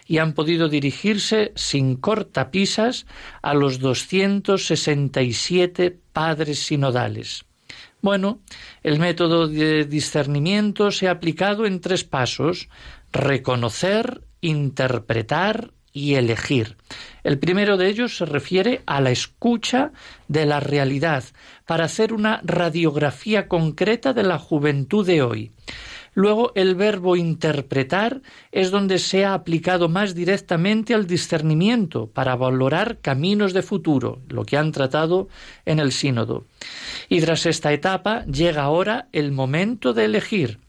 [0.05, 3.05] y han podido dirigirse sin cortapisas
[3.41, 7.43] a los 267 padres sinodales.
[8.01, 8.39] Bueno,
[8.81, 12.69] el método de discernimiento se ha aplicado en tres pasos
[13.11, 16.77] reconocer, interpretar y elegir.
[17.23, 19.91] El primero de ellos se refiere a la escucha
[20.27, 21.23] de la realidad
[21.65, 25.51] para hacer una radiografía concreta de la juventud de hoy.
[26.13, 32.99] Luego el verbo interpretar es donde se ha aplicado más directamente al discernimiento para valorar
[32.99, 35.27] caminos de futuro, lo que han tratado
[35.65, 36.45] en el sínodo.
[37.09, 40.59] Y tras esta etapa llega ahora el momento de elegir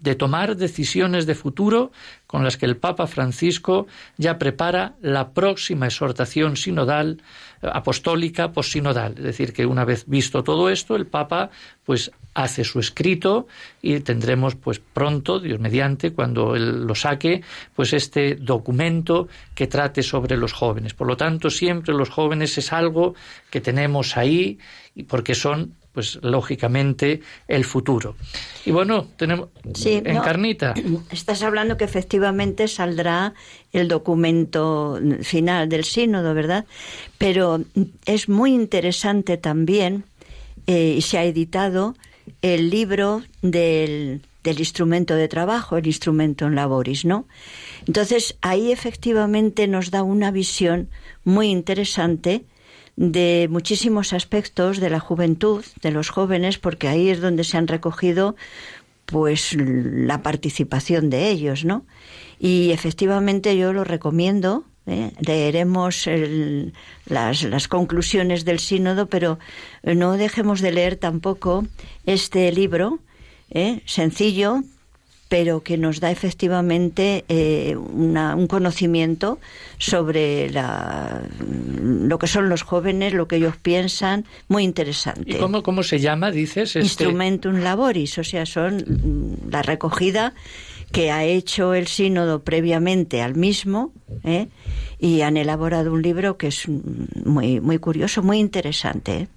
[0.00, 1.90] de tomar decisiones de futuro
[2.26, 3.86] con las que el Papa Francisco
[4.16, 7.22] ya prepara la próxima exhortación sinodal
[7.62, 11.50] apostólica possinodal, es decir, que una vez visto todo esto, el Papa
[11.84, 13.48] pues hace su escrito
[13.82, 17.42] y tendremos pues pronto, Dios mediante, cuando él lo saque,
[17.74, 20.94] pues este documento que trate sobre los jóvenes.
[20.94, 23.14] Por lo tanto, siempre los jóvenes es algo
[23.50, 24.58] que tenemos ahí
[25.08, 28.14] porque son pues lógicamente el futuro.
[28.64, 30.72] Y bueno, tenemos Sí, no, Encarnita.
[31.10, 33.34] Estás hablando que efectivamente saldrá
[33.72, 36.66] el documento final del sínodo, ¿verdad?
[37.18, 37.64] Pero
[38.04, 40.04] es muy interesante también,
[40.68, 41.96] eh, y se ha editado,
[42.42, 47.26] el libro del, del instrumento de trabajo, el instrumento en laboris, ¿no?
[47.88, 50.90] Entonces, ahí efectivamente nos da una visión
[51.24, 52.44] muy interesante
[52.98, 57.68] de muchísimos aspectos de la juventud, de los jóvenes, porque ahí es donde se han
[57.68, 58.34] recogido
[59.06, 61.86] pues la participación de ellos, ¿no?
[62.40, 64.64] Y efectivamente yo lo recomiendo.
[64.86, 65.12] ¿eh?
[65.20, 66.08] Leeremos
[67.06, 69.38] las, las conclusiones del sínodo, pero
[69.84, 71.66] no dejemos de leer tampoco
[72.04, 72.98] este libro,
[73.50, 73.80] ¿eh?
[73.86, 74.64] sencillo,
[75.28, 79.38] pero que nos da efectivamente eh, una, un conocimiento
[79.76, 85.32] sobre la, lo que son los jóvenes, lo que ellos piensan, muy interesante.
[85.32, 86.70] ¿Y cómo, cómo se llama, dices?
[86.70, 86.80] Este...
[86.80, 90.34] Instrumentum laboris, o sea, son mm, la recogida
[90.92, 93.92] que ha hecho el sínodo previamente al mismo
[94.24, 94.48] ¿eh?
[94.98, 99.12] y han elaborado un libro que es muy, muy curioso, muy interesante.
[99.16, 99.28] ¿eh?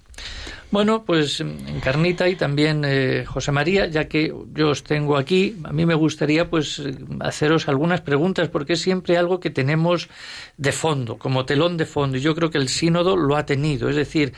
[0.72, 5.74] Bueno, pues Encarnita y también eh, José María, ya que yo os tengo aquí, a
[5.74, 6.82] mí me gustaría pues
[7.20, 10.08] haceros algunas preguntas porque es siempre algo que tenemos
[10.56, 13.90] de fondo, como telón de fondo, y yo creo que el sínodo lo ha tenido.
[13.90, 14.32] Es decir,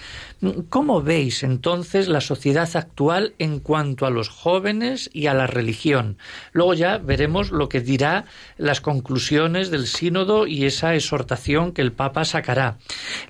[0.69, 6.17] ¿cómo veis entonces la sociedad actual en cuanto a los jóvenes y a la religión?
[6.51, 8.25] Luego ya veremos lo que dirá
[8.57, 12.79] las conclusiones del sínodo y esa exhortación que el Papa sacará.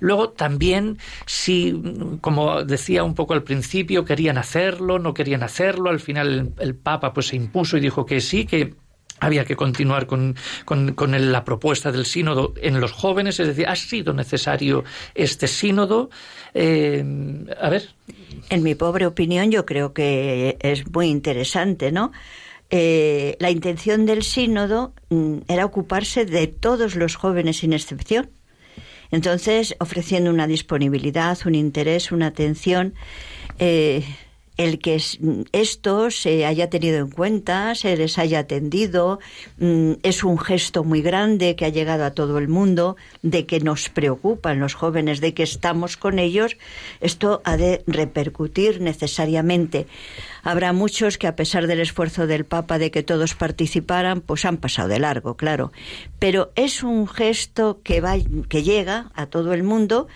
[0.00, 0.96] Luego también,
[1.26, 1.82] si,
[2.22, 7.12] como decía un poco al principio, querían hacerlo, no querían hacerlo, al final el, Papa
[7.12, 8.74] pues se impuso y dijo que sí, que
[9.20, 13.76] había que continuar con, con, la propuesta del sínodo en los jóvenes, es decir, ha
[13.76, 14.84] sido necesario
[15.14, 16.10] este sínodo.
[16.52, 17.02] Eh,
[17.60, 17.88] a ver.
[18.50, 22.12] En mi pobre opinión, yo creo que es muy interesante, ¿no?
[22.70, 28.30] Eh, la intención del sínodo mm, era ocuparse de todos los jóvenes sin excepción.
[29.14, 32.94] Entonces, ofreciendo una disponibilidad, un interés, una atención.
[33.60, 34.02] Eh,
[34.56, 35.00] el que
[35.52, 39.20] esto se haya tenido en cuenta, se les haya atendido,
[40.02, 43.88] es un gesto muy grande que ha llegado a todo el mundo, de que nos
[43.88, 46.56] preocupan los jóvenes, de que estamos con ellos,
[47.00, 49.86] esto ha de repercutir necesariamente.
[50.44, 54.58] Habrá muchos que a pesar del esfuerzo del Papa de que todos participaran, pues han
[54.58, 55.72] pasado de largo, claro.
[56.18, 58.14] Pero es un gesto que va,
[58.48, 60.06] que llega a todo el mundo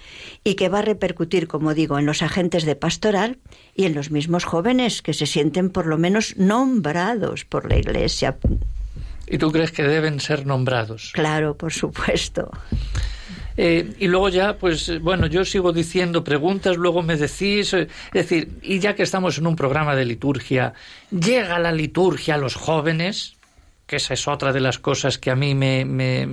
[0.44, 3.38] y que va a repercutir, como digo, en los agentes de pastoral
[3.74, 8.36] y en los mismos jóvenes que se sienten por lo menos nombrados por la Iglesia.
[9.26, 11.10] ¿Y tú crees que deben ser nombrados?
[11.14, 12.50] Claro, por supuesto.
[13.60, 18.12] Eh, y luego ya, pues bueno, yo sigo diciendo preguntas, luego me decís, eh, es
[18.12, 20.74] decir, y ya que estamos en un programa de liturgia,
[21.10, 23.36] ¿llega la liturgia a los jóvenes?
[23.88, 26.28] Que esa es otra de las cosas que a mí me, me,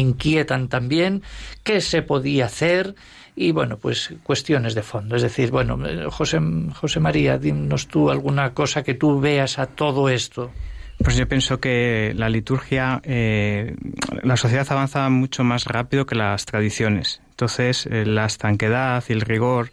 [0.00, 1.24] inquietan también.
[1.64, 2.94] ¿Qué se podía hacer?
[3.36, 5.16] y bueno, pues cuestiones de fondo.
[5.16, 5.76] Es decir, bueno,
[6.08, 6.38] José,
[6.72, 10.52] José María, dinos tú alguna cosa que tú veas a todo esto.
[10.98, 13.76] Pues yo pienso que la liturgia, eh,
[14.22, 17.20] la sociedad avanza mucho más rápido que las tradiciones.
[17.30, 19.70] Entonces, eh, la estanquedad y el rigor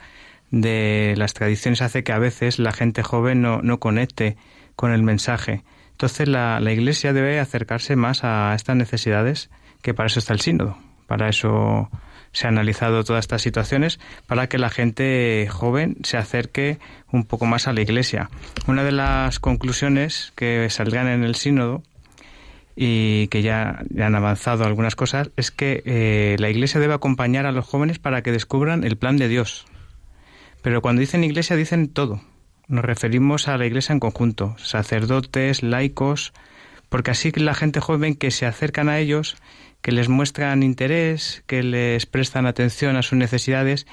[0.50, 4.36] de las tradiciones hace que a veces la gente joven no, no conecte
[4.76, 5.64] con el mensaje.
[5.92, 9.50] Entonces, la, la Iglesia debe acercarse más a estas necesidades,
[9.82, 10.78] que para eso está el sínodo.
[11.08, 11.90] Para eso
[12.32, 16.80] se han analizado todas estas situaciones para que la gente joven se acerque
[17.12, 18.30] un poco más a la Iglesia.
[18.68, 21.84] Una de las conclusiones que saldrán en el sínodo
[22.76, 27.46] y que ya, ya han avanzado algunas cosas es que eh, la Iglesia debe acompañar
[27.46, 29.66] a los jóvenes para que descubran el plan de Dios.
[30.62, 32.22] Pero cuando dicen Iglesia dicen todo.
[32.68, 36.32] Nos referimos a la Iglesia en conjunto, sacerdotes, laicos,
[36.88, 39.36] porque así la gente joven que se acercan a ellos
[39.82, 43.86] que les muestran interés, que les prestan atención a sus necesidades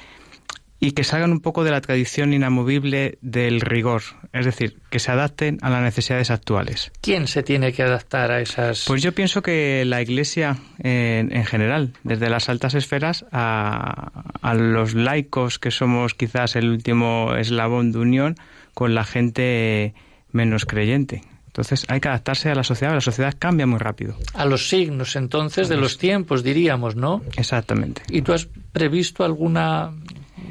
[0.81, 5.11] y que salgan un poco de la tradición inamovible del rigor, es decir, que se
[5.11, 6.93] adapten a las necesidades actuales.
[7.01, 8.85] ¿Quién se tiene que adaptar a esas?
[8.87, 14.55] Pues yo pienso que la Iglesia en, en general, desde las altas esferas a, a
[14.55, 18.37] los laicos, que somos quizás el último eslabón de unión
[18.75, 19.95] con la gente
[20.31, 21.23] menos creyente.
[21.59, 24.15] Entonces hay que adaptarse a la sociedad, la sociedad cambia muy rápido.
[24.35, 27.21] A los signos entonces de los tiempos, diríamos, ¿no?
[27.37, 28.03] Exactamente.
[28.11, 29.93] ¿Y tú has previsto alguna,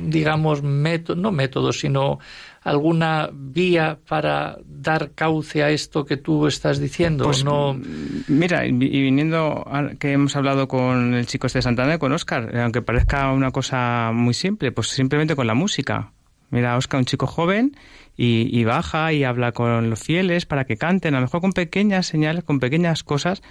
[0.01, 2.19] digamos, método, no método, sino
[2.61, 7.23] alguna vía para dar cauce a esto que tú estás diciendo?
[7.23, 7.79] Pues, no...
[8.27, 12.53] Mira, y viniendo a que hemos hablado con el chico este de Santander, con Oscar,
[12.57, 16.11] aunque parezca una cosa muy simple, pues simplemente con la música.
[16.49, 17.77] Mira Oscar, un chico joven,
[18.17, 21.53] y, y, baja y habla con los fieles para que canten, a lo mejor con
[21.53, 23.43] pequeñas señales, con pequeñas cosas,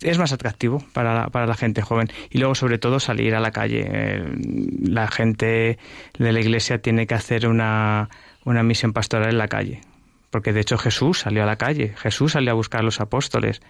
[0.00, 2.08] es más atractivo para la, para la gente joven.
[2.30, 3.86] Y luego, sobre todo, salir a la calle.
[3.88, 4.24] Eh,
[4.82, 5.78] la gente
[6.18, 8.08] de la iglesia tiene que hacer una,
[8.44, 9.80] una misión pastoral en la calle.
[10.30, 13.60] Porque de hecho Jesús salió a la calle, Jesús salió a buscar a los apóstoles,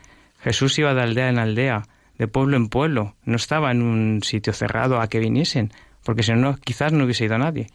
[0.40, 1.84] Jesús iba de aldea en aldea,
[2.18, 5.72] de pueblo en pueblo, no estaba en un sitio cerrado a que viniesen,
[6.04, 7.68] porque si no, quizás no hubiese ido nadie.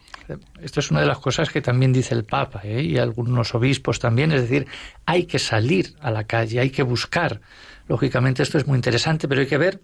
[0.60, 2.82] Esto es una de las cosas que también dice el Papa ¿eh?
[2.82, 4.66] y algunos obispos también, es decir,
[5.06, 7.40] hay que salir a la calle, hay que buscar
[7.86, 9.80] Lógicamente esto es muy interesante, pero hay que ver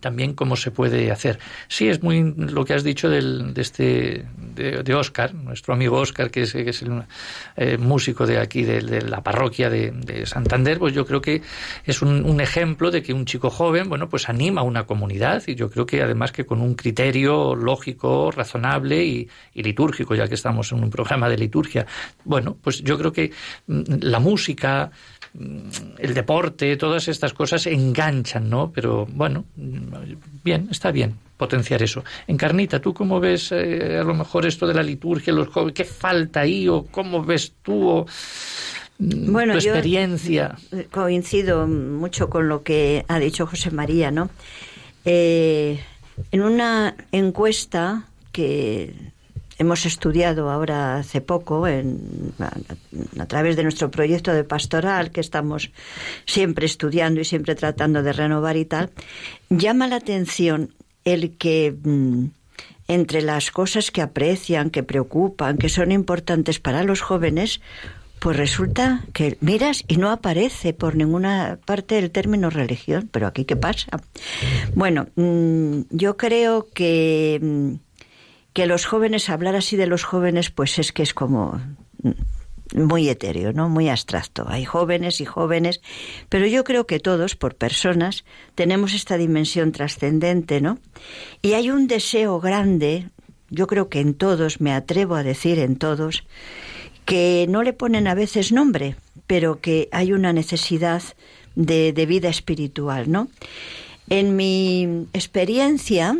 [0.00, 1.38] también cómo se puede hacer.
[1.68, 4.24] Sí, es muy lo que has dicho del, de este
[4.54, 7.02] de, Oscar, nuestro amigo Oscar, que es, que es el
[7.56, 11.42] eh, músico de aquí, de, la parroquia de, Santander, pues yo creo que
[11.84, 15.54] es un, ejemplo de que un chico joven, bueno, pues anima a una comunidad y
[15.54, 20.72] yo creo que además que con un criterio lógico, razonable y, litúrgico, ya que estamos
[20.72, 21.86] en un programa de liturgia,
[22.24, 23.32] bueno, pues yo creo que
[23.66, 24.90] mm, la música,
[25.98, 28.72] el deporte, todas estas cosas enganchan, ¿no?
[28.72, 32.04] Pero bueno, bien, está bien potenciar eso.
[32.26, 35.74] Encarnita, ¿tú cómo ves eh, a lo mejor esto de la liturgia, los jóvenes?
[35.74, 38.06] ¿Qué falta ahí o cómo ves tú o,
[38.98, 40.56] mm, bueno, tu experiencia?
[40.90, 44.30] coincido mucho con lo que ha dicho José María, ¿no?
[45.04, 45.80] Eh,
[46.32, 48.92] en una encuesta que
[49.58, 55.70] hemos estudiado ahora hace poco en, a, través de nuestro proyecto de pastoral que estamos
[56.26, 58.90] siempre estudiando y siempre tratando de renovar y tal,
[59.50, 60.72] llama la atención
[61.04, 62.26] el que mm,
[62.86, 67.60] entre las cosas que aprecian, que preocupan, que son importantes para los jóvenes,
[68.18, 73.08] pues resulta que miras y no aparece por ninguna parte el término religión.
[73.12, 74.00] Pero aquí, ¿qué pasa?
[74.74, 77.87] Bueno, mm, yo creo que mm,
[78.58, 81.60] que los jóvenes, hablar así de los jóvenes, pues es que es como
[82.74, 83.68] muy etéreo, ¿no?
[83.68, 84.46] Muy abstracto.
[84.48, 85.80] Hay jóvenes y jóvenes,
[86.28, 88.24] pero yo creo que todos, por personas,
[88.56, 90.80] tenemos esta dimensión trascendente, ¿no?
[91.40, 93.06] Y hay un deseo grande,
[93.48, 96.24] yo creo que en todos, me atrevo a decir en todos,
[97.04, 98.96] que no le ponen a veces nombre,
[99.28, 101.04] pero que hay una necesidad
[101.54, 103.28] de, de vida espiritual, ¿no?
[104.10, 106.18] En mi experiencia,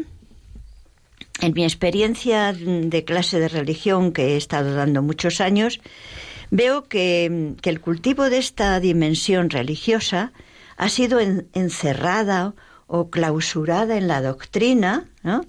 [1.41, 5.81] en mi experiencia de clase de religión que he estado dando muchos años,
[6.51, 10.33] veo que, el cultivo de esta dimensión religiosa
[10.77, 12.55] ha sido encerrada
[12.87, 15.43] o clausurada en la doctrina, ¿no?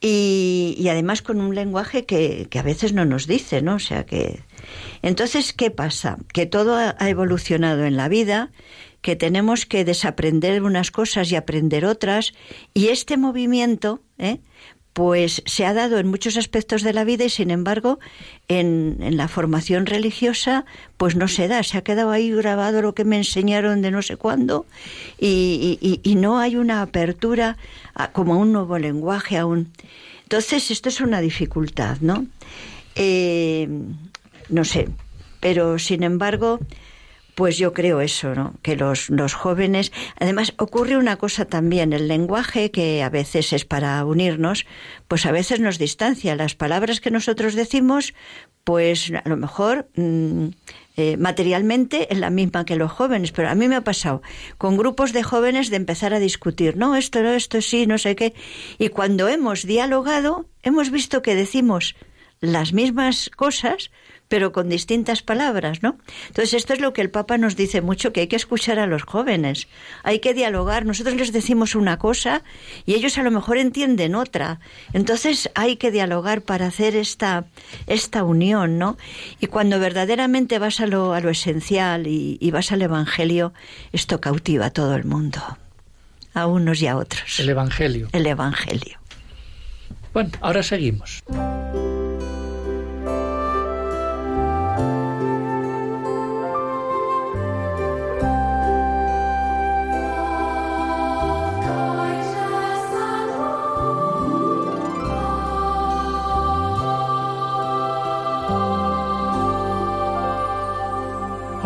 [0.00, 3.76] Y, además con un lenguaje que, a veces no nos dice, ¿no?
[3.76, 4.42] O sea que.
[5.02, 6.18] Entonces, ¿qué pasa?
[6.32, 8.50] Que todo ha evolucionado en la vida,
[9.00, 12.32] que tenemos que desaprender unas cosas y aprender otras,
[12.74, 14.40] y este movimiento, ¿eh?
[14.94, 17.98] Pues se ha dado en muchos aspectos de la vida y sin embargo
[18.46, 20.64] en, la formación religiosa
[20.96, 24.02] pues no se da, se ha quedado ahí grabado lo que me enseñaron de no
[24.02, 24.66] sé cuándo
[25.18, 27.58] y, no hay una apertura
[28.12, 29.72] como a un nuevo lenguaje aún.
[30.22, 32.26] Entonces esto es una dificultad, ¿no?
[32.94, 33.68] Eh,
[34.48, 34.88] no sé,
[35.40, 36.60] pero sin embargo
[37.34, 38.54] pues yo creo eso, ¿no?
[38.62, 39.92] Que los, los jóvenes.
[40.18, 44.66] Además, ocurre una cosa también: el lenguaje, que a veces es para unirnos,
[45.08, 46.36] pues a veces nos distancia.
[46.36, 48.14] Las palabras que nosotros decimos,
[48.64, 49.88] pues a lo mejor.
[49.96, 50.48] Mm,
[50.96, 54.22] eh, materialmente es la misma que los jóvenes, pero a mí me ha pasado
[54.58, 58.14] con grupos de jóvenes de empezar a discutir, no, esto no, esto sí, no sé
[58.14, 58.32] qué,
[58.78, 61.96] y cuando hemos dialogado, hemos visto que decimos
[62.40, 63.90] las mismas cosas,
[64.34, 65.96] pero con distintas palabras, ¿no?
[66.26, 68.88] Entonces esto es lo que el Papa nos dice mucho, que hay que escuchar a
[68.88, 69.68] los jóvenes,
[70.02, 72.42] hay que dialogar, nosotros les decimos una cosa
[72.84, 74.58] y ellos a lo mejor entienden otra,
[74.92, 77.44] entonces hay que dialogar para hacer esta,
[77.86, 78.98] esta unión, ¿no?
[79.38, 83.52] Y cuando verdaderamente vas a lo, a lo esencial y, y vas al Evangelio,
[83.92, 85.40] esto cautiva a todo el mundo,
[86.34, 87.38] a unos y a otros.
[87.38, 88.08] El Evangelio.
[88.10, 88.98] El Evangelio.
[90.12, 91.22] Bueno, ahora seguimos.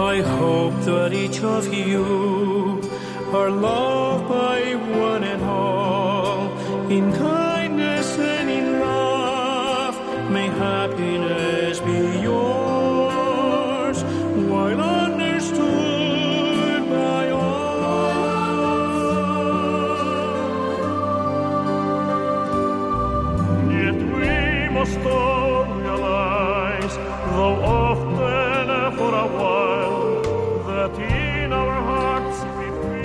[0.09, 2.81] I hope that each of you
[3.31, 6.49] are loved by one and all
[6.89, 7.13] in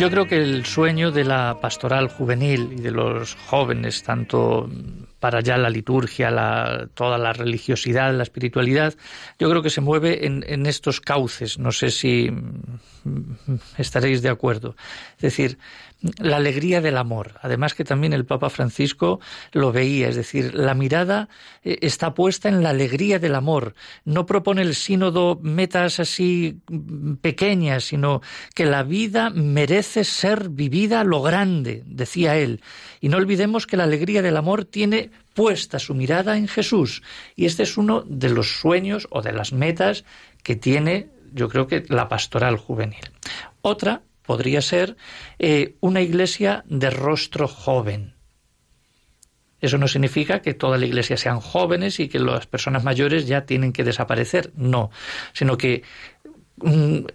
[0.03, 4.69] Yo creo que el sueño de la pastoral juvenil y de los jóvenes, tanto
[5.21, 8.95] para ya la liturgia, la, toda la religiosidad, la espiritualidad,
[9.39, 11.57] yo creo que se mueve en, en estos cauces.
[11.57, 12.29] No sé si
[13.77, 14.75] estaréis de acuerdo.
[15.15, 15.57] Es decir,
[16.19, 17.33] la alegría del amor.
[17.41, 19.19] Además que también el Papa Francisco
[19.51, 21.29] lo veía, es decir, la mirada
[21.63, 23.73] eh, está puesta en la alegría del amor.
[24.03, 26.61] No propone el sínodo metas así
[27.21, 28.21] pequeñas, sino
[28.53, 32.61] que la vida merece ser vivida lo grande, decía él.
[32.99, 37.01] Y no olvidemos que la alegría del amor tiene puesta su mirada en Jesús.
[37.35, 40.03] Y este es uno de los sueños o de las metas
[40.43, 43.11] que tiene, yo creo que, la pastoral juvenil.
[43.61, 44.97] Otra podría ser
[45.39, 48.15] eh, una iglesia de rostro joven.
[49.61, 53.45] Eso no significa que toda la iglesia sean jóvenes y que las personas mayores ya
[53.45, 54.91] tienen que desaparecer, no,
[55.31, 55.83] sino que
[56.57, 57.05] mm,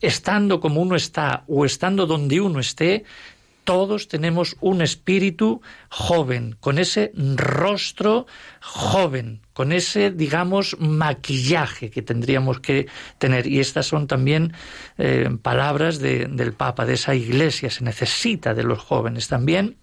[0.00, 3.04] estando como uno está o estando donde uno esté,
[3.62, 8.26] todos tenemos un espíritu joven, con ese rostro
[8.60, 12.86] joven, con ese, digamos, maquillaje que tendríamos que
[13.18, 13.46] tener.
[13.46, 14.52] Y estas son también
[14.98, 17.70] eh, palabras del Papa, de esa iglesia.
[17.70, 19.76] Se necesita de los jóvenes también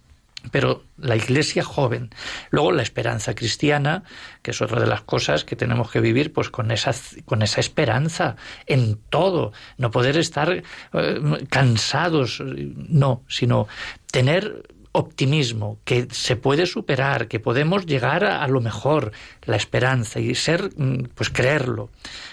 [0.52, 2.10] pero la iglesia joven.
[2.50, 4.04] Luego la esperanza cristiana,
[4.42, 6.94] que es otra de las cosas que tenemos que vivir, pues con esa,
[7.26, 9.52] con esa esperanza en todo.
[9.78, 10.64] No poder estar
[10.94, 13.68] eh, cansados, no, sino
[14.12, 19.12] tener optimismo, que se puede superar, que podemos llegar a, lo mejor,
[19.44, 21.90] la esperanza y ser, mm, pues creerlo.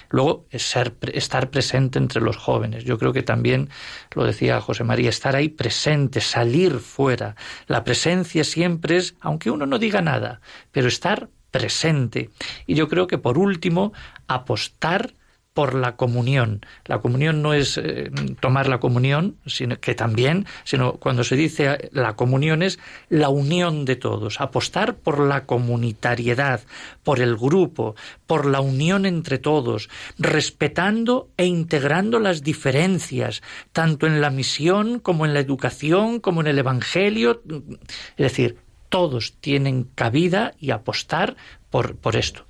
[0.08, 2.84] Luego, ser, estar presente entre los jóvenes.
[2.84, 3.68] Yo creo que también,
[4.14, 7.36] lo decía José María, estar ahí presente, salir fuera.
[7.66, 10.40] La presencia siempre es, aunque uno no diga nada,
[10.72, 12.30] pero estar presente.
[12.66, 13.92] Y yo creo que, por último,
[14.28, 15.14] apostar
[15.56, 16.60] por la comunión.
[16.84, 21.88] La comunión no es eh, tomar la comunión, sino que también, sino cuando se dice
[21.92, 22.78] la comunión es
[23.08, 26.60] la unión de todos, apostar por la comunitariedad,
[27.02, 27.96] por el grupo,
[28.26, 29.88] por la unión entre todos,
[30.18, 33.42] respetando e integrando las diferencias,
[33.72, 38.58] tanto en la misión como en la educación, como en el evangelio, es decir,
[38.90, 41.34] todos tienen cabida y apostar
[41.70, 42.44] por, por esto.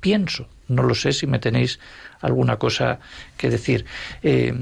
[0.00, 1.80] Pienso, no lo sé si me tenéis
[2.20, 3.00] alguna cosa
[3.36, 3.84] que decir.
[4.22, 4.54] Eh,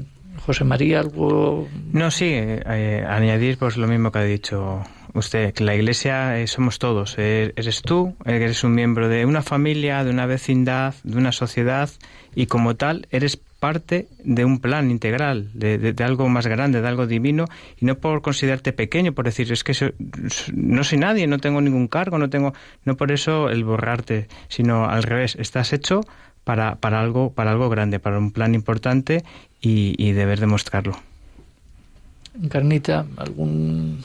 [0.45, 1.67] José María, algo.
[1.91, 4.83] No, sí, eh, añadir pues lo mismo que ha dicho
[5.13, 7.17] usted, que la iglesia eh, somos todos.
[7.17, 11.89] eres tú, eres un miembro de una familia, de una vecindad, de una sociedad,
[12.35, 17.07] y como tal, eres parte de un plan integral, de, algo más grande, de algo
[17.07, 17.45] divino,
[17.79, 19.93] y no por considerarte pequeño, por decir, es que
[20.53, 22.53] no soy nadie, no tengo ningún cargo, no tengo,
[22.85, 26.01] no por eso el borrarte, sino al revés, estás hecho
[26.43, 29.23] para, para, algo, para algo grande, para un plan importante
[29.61, 30.97] y, y deber demostrarlo.
[32.49, 34.03] Carnita, algún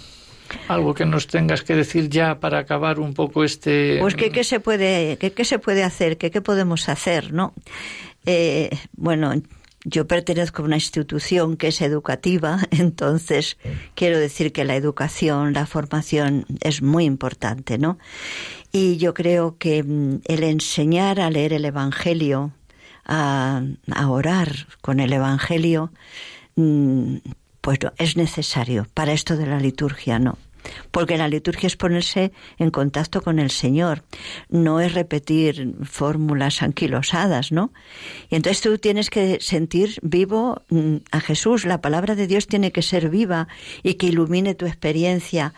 [0.69, 4.45] algo que nos tengas que decir ya para acabar un poco este pues que qué
[4.45, 7.55] se puede que qué se puede hacer que qué podemos hacer no
[8.27, 9.33] eh, bueno
[9.85, 13.57] yo pertenezco a una institución que es educativa, entonces
[13.95, 17.99] quiero decir que la educación, la formación es muy importante, ¿no?
[18.71, 22.53] Y yo creo que mm, el enseñar a leer el Evangelio,
[23.05, 23.63] a,
[24.09, 25.93] orar con el Evangelio,
[26.55, 27.17] mm,
[27.61, 30.39] pues es necesario para esto de la liturgia, ¿no?
[30.91, 34.05] Porque la liturgia es ponerse en contacto con el Señor,
[34.49, 37.73] no es repetir fórmulas anquilosadas, ¿no?
[38.31, 42.73] Y entonces tú tienes que sentir vivo mm, a Jesús, la palabra de Dios tiene
[42.73, 43.49] que ser viva
[43.83, 45.55] y que ilumine tu experiencia.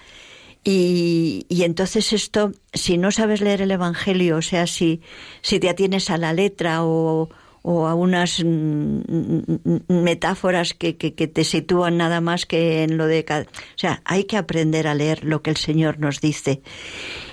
[0.66, 5.02] Y, entonces esto, si no sabes leer el Evangelio, o sea, si,
[5.42, 7.28] si te atienes a la letra o,
[7.66, 13.06] o a unas mm, mm, metáforas que, que, te sitúan nada más que en lo
[13.06, 13.24] de...
[13.26, 16.60] O sea, hay que aprender a leer lo que el Señor nos dice.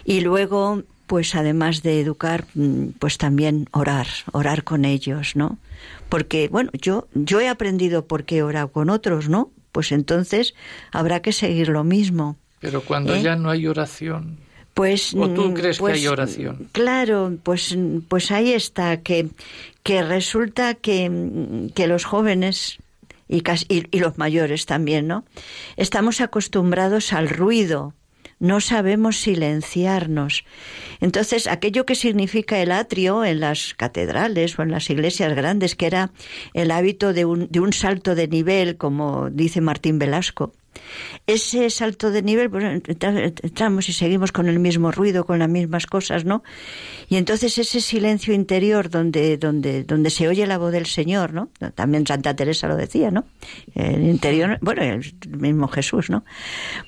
[0.06, 5.58] Y luego, pues además de educar, mm, pues también orar, orar con ellos, ¿no?
[6.08, 9.52] Porque, bueno, yo, yo he aprendido por qué orar con otros, ¿no?
[9.74, 10.56] Pues entonces
[10.94, 12.38] habrá que seguir lo mismo.
[12.62, 13.22] Pero cuando ¿Eh?
[13.22, 14.38] ya no hay oración.
[14.74, 16.70] Pues, ¿O tú crees pues, que hay oración?
[16.72, 17.78] Claro, pues,
[18.08, 19.28] pues ahí está, que,
[19.84, 22.80] que resulta que, que los jóvenes
[23.28, 25.26] y, y, los mayores también, ¿no?
[25.78, 27.94] Estamos acostumbrados al ruido,
[28.40, 30.44] no sabemos silenciarnos.
[31.00, 35.86] Entonces, aquello que significa el atrio en las catedrales o en las iglesias grandes, que
[35.86, 36.12] era
[36.54, 40.54] el hábito de un, de un salto de nivel, como dice Martín Velasco,
[41.28, 45.86] Ese salto de nivel, pues entramos y seguimos con el mismo ruido, con las mismas
[45.86, 46.44] cosas, ¿no?
[47.10, 51.50] Y entonces ese silencio interior donde, donde, donde se oye la voz del Señor, ¿no?
[51.76, 53.26] También Santa Teresa lo decía, ¿no?
[53.76, 56.26] El interior, bueno, el mismo Jesús, ¿no?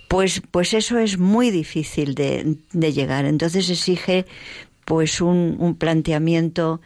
[0.07, 3.25] Pues, pues eso es muy difícil de, llegar.
[3.25, 4.25] Entonces exige
[4.85, 6.81] pues un planteamiento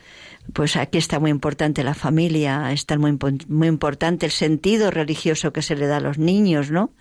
[0.54, 3.18] pues aquí está muy importante la familia, está muy,
[3.48, 6.92] muy importante el sentido religioso que se le da a los niños, ¿no?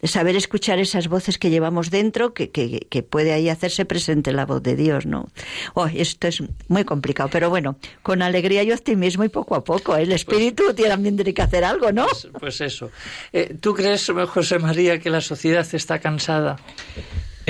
[0.00, 4.32] De saber escuchar esas voces que llevamos dentro, que, que, que puede ahí hacerse presente
[4.32, 5.28] la voz de Dios, ¿no?
[5.74, 9.96] Oh, esto es muy complicado, pero bueno, con alegría y optimismo y poco a poco.
[9.96, 10.02] ¿eh?
[10.02, 12.06] El pues espíritu también tiene que hacer algo, ¿no?
[12.06, 12.92] Pues, pues eso.
[13.32, 16.58] Eh, ¿Tú crees, José María, que la sociedad está cansada?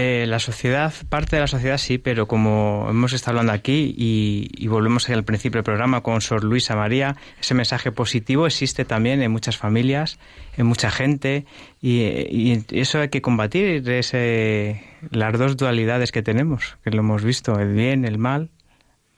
[0.00, 4.68] Eh, la sociedad, parte de la sociedad sí, pero como hemos estado hablando aquí y,
[4.68, 9.32] volvemos al principio del programa con Sor Luisa María, ese mensaje positivo existe también en
[9.32, 10.20] muchas familias,
[10.56, 11.46] en mucha gente
[11.82, 17.58] y, eso hay que combatir, ese, las dos dualidades que tenemos, que lo hemos visto,
[17.58, 18.50] el bien, el mal,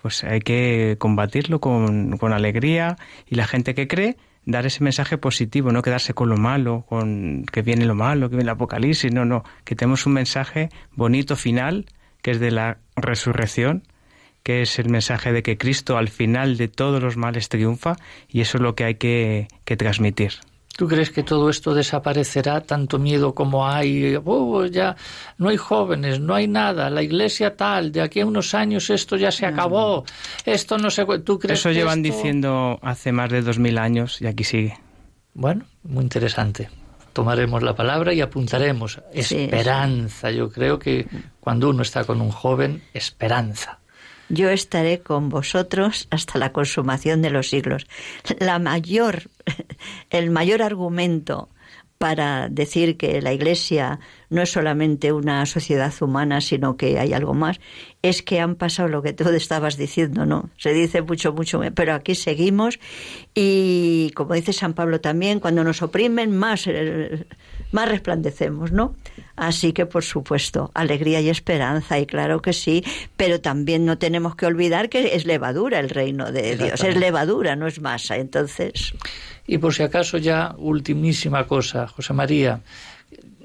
[0.00, 2.96] pues hay que combatirlo con, con alegría
[3.28, 7.44] y la gente que cree dar ese mensaje positivo, no quedarse con lo malo, con
[7.52, 11.36] que viene lo malo, que viene el apocalipsis, no, no, que tenemos un mensaje bonito
[11.36, 11.86] final,
[12.22, 13.82] que es de la resurrección,
[14.42, 17.96] que es el mensaje de que Cristo al final de todos los males triunfa
[18.28, 20.32] y eso es lo que hay que, que transmitir.
[20.80, 22.62] ¿Tú crees que todo esto desaparecerá?
[22.62, 24.96] Tanto miedo como hay, oh, ya
[25.36, 29.18] no hay jóvenes, no hay nada, la iglesia tal, de aquí a unos años esto
[29.18, 30.06] ya se acabó,
[30.46, 31.04] esto no se...
[31.18, 34.78] ¿Tú crees Eso llevan diciendo hace más de dos mil años y aquí sigue.
[35.34, 36.70] Bueno, muy interesante.
[37.12, 39.02] Tomaremos la palabra y apuntaremos.
[39.12, 41.06] Esperanza, yo creo que
[41.40, 43.79] cuando uno está con un joven, esperanza
[44.30, 47.86] yo estaré con vosotros hasta la consumación de los siglos.
[48.38, 49.24] La mayor,
[50.10, 51.48] el mayor argumento
[51.98, 54.00] para decir que la Iglesia
[54.30, 57.60] no es solamente una sociedad humana, sino que hay algo más,
[58.00, 60.48] es que han pasado lo que tú estabas diciendo, ¿no?
[60.56, 62.80] Se dice mucho, mucho, pero aquí seguimos
[63.34, 67.26] y, como dice San Pablo también, cuando nos oprimen, más, eh,
[67.72, 68.94] más resplandecemos, ¿no?
[69.36, 72.84] Así que, por supuesto, alegría y esperanza, y claro que sí,
[73.16, 77.56] pero también no tenemos que olvidar que es levadura el reino de Dios, es levadura,
[77.56, 78.94] no es masa, entonces...
[79.46, 82.60] Y por si acaso ya, ultimísima cosa, José María,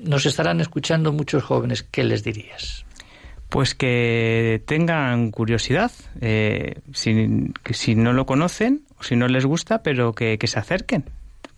[0.01, 2.85] nos estarán escuchando muchos jóvenes, ¿qué les dirías?
[3.49, 9.81] Pues que tengan curiosidad, eh, si, si, no lo conocen o si no les gusta,
[9.81, 11.05] pero que, que se acerquen,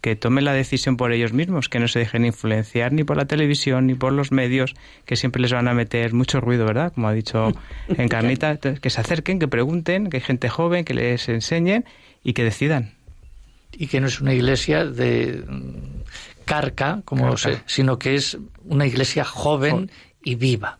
[0.01, 3.25] que tomen la decisión por ellos mismos, que no se dejen influenciar ni por la
[3.25, 4.75] televisión ni por los medios,
[5.05, 6.93] que siempre les van a meter mucho ruido, ¿verdad?
[6.93, 7.51] Como ha dicho
[7.87, 11.85] Encarnita, que se acerquen, que pregunten, que hay gente joven, que les enseñen
[12.23, 12.97] y que decidan
[13.71, 15.43] y que no es una iglesia de
[16.45, 19.91] carca, como sino que es una iglesia joven
[20.23, 20.79] y viva.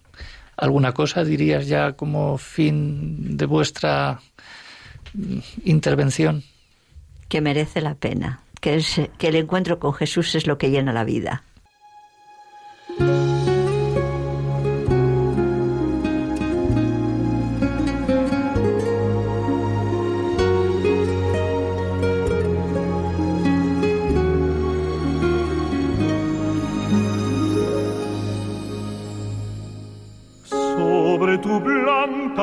[0.55, 4.19] ¿Alguna cosa dirías ya como fin de vuestra
[5.63, 6.43] intervención?
[7.27, 10.93] Que merece la pena, que, es, que el encuentro con Jesús es lo que llena
[10.93, 11.43] la vida.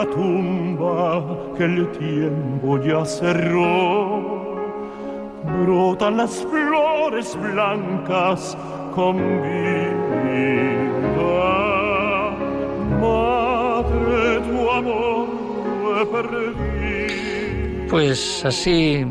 [0.06, 4.13] tumba que el tiempo ya cerró.
[5.44, 8.56] Brotan las flores blancas
[8.94, 9.64] con vida.
[13.00, 17.86] Madre, tu amor perdí.
[17.90, 19.04] Pues así,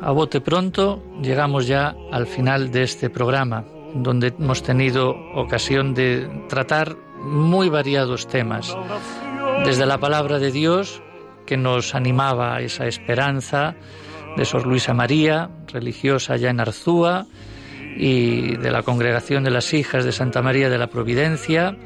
[0.00, 3.64] a bote pronto, llegamos ya al final de este programa,
[3.94, 8.76] donde hemos tenido ocasión de tratar muy variados temas
[9.64, 11.02] desde la palabra de Dios
[11.44, 13.74] que nos animaba esa esperanza
[14.36, 17.26] de Sor Luisa María, religiosa ya en Arzúa,
[17.96, 21.76] y de la congregación de las hijas de Santa María de la Providencia.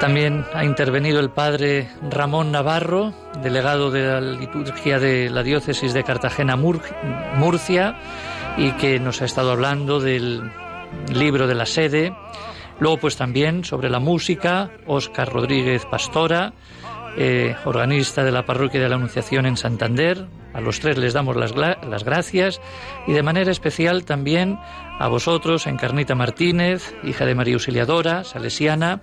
[0.00, 6.04] También ha intervenido el padre Ramón Navarro, delegado de la liturgia de la diócesis de
[6.04, 7.96] Cartagena, Murcia,
[8.56, 10.50] y que nos ha estado hablando del
[11.12, 12.12] libro de la sede
[12.80, 16.52] Luego, pues también sobre la música, Óscar Rodríguez Pastora,
[17.16, 20.26] eh, organista de la parroquia de la Anunciación en Santander.
[20.52, 22.60] A los tres les damos las, las gracias
[23.06, 24.58] y de manera especial también
[24.98, 29.02] a vosotros, Encarnita Martínez, hija de María Auxiliadora, salesiana,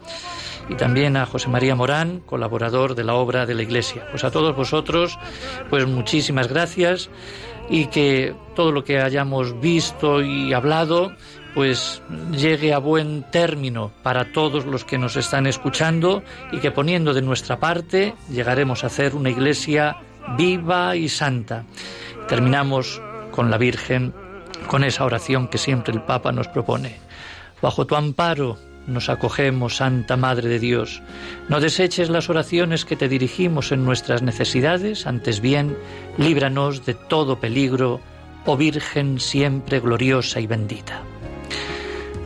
[0.70, 4.08] y también a José María Morán, colaborador de la obra de la Iglesia.
[4.10, 5.20] Pues a todos vosotros,
[5.70, 7.10] pues muchísimas gracias
[7.70, 11.12] y que todo lo que hayamos visto y hablado
[11.54, 17.14] pues llegue a buen término para todos los que nos están escuchando y que poniendo
[17.14, 19.98] de nuestra parte llegaremos a hacer una iglesia
[20.38, 21.66] viva y santa.
[22.28, 24.14] Terminamos con la Virgen,
[24.68, 26.98] con esa oración que siempre el Papa nos propone.
[27.62, 31.02] Bajo tu amparo nos acogemos, Santa Madre de Dios.
[31.50, 35.78] No deseches las oraciones que te dirigimos en nuestras necesidades, antes bien,
[36.18, 38.00] líbranos de todo peligro,
[38.46, 41.04] oh Virgen siempre gloriosa y bendita.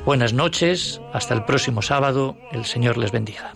[0.05, 3.55] Buenas noches, hasta el próximo sábado, el Señor les bendiga.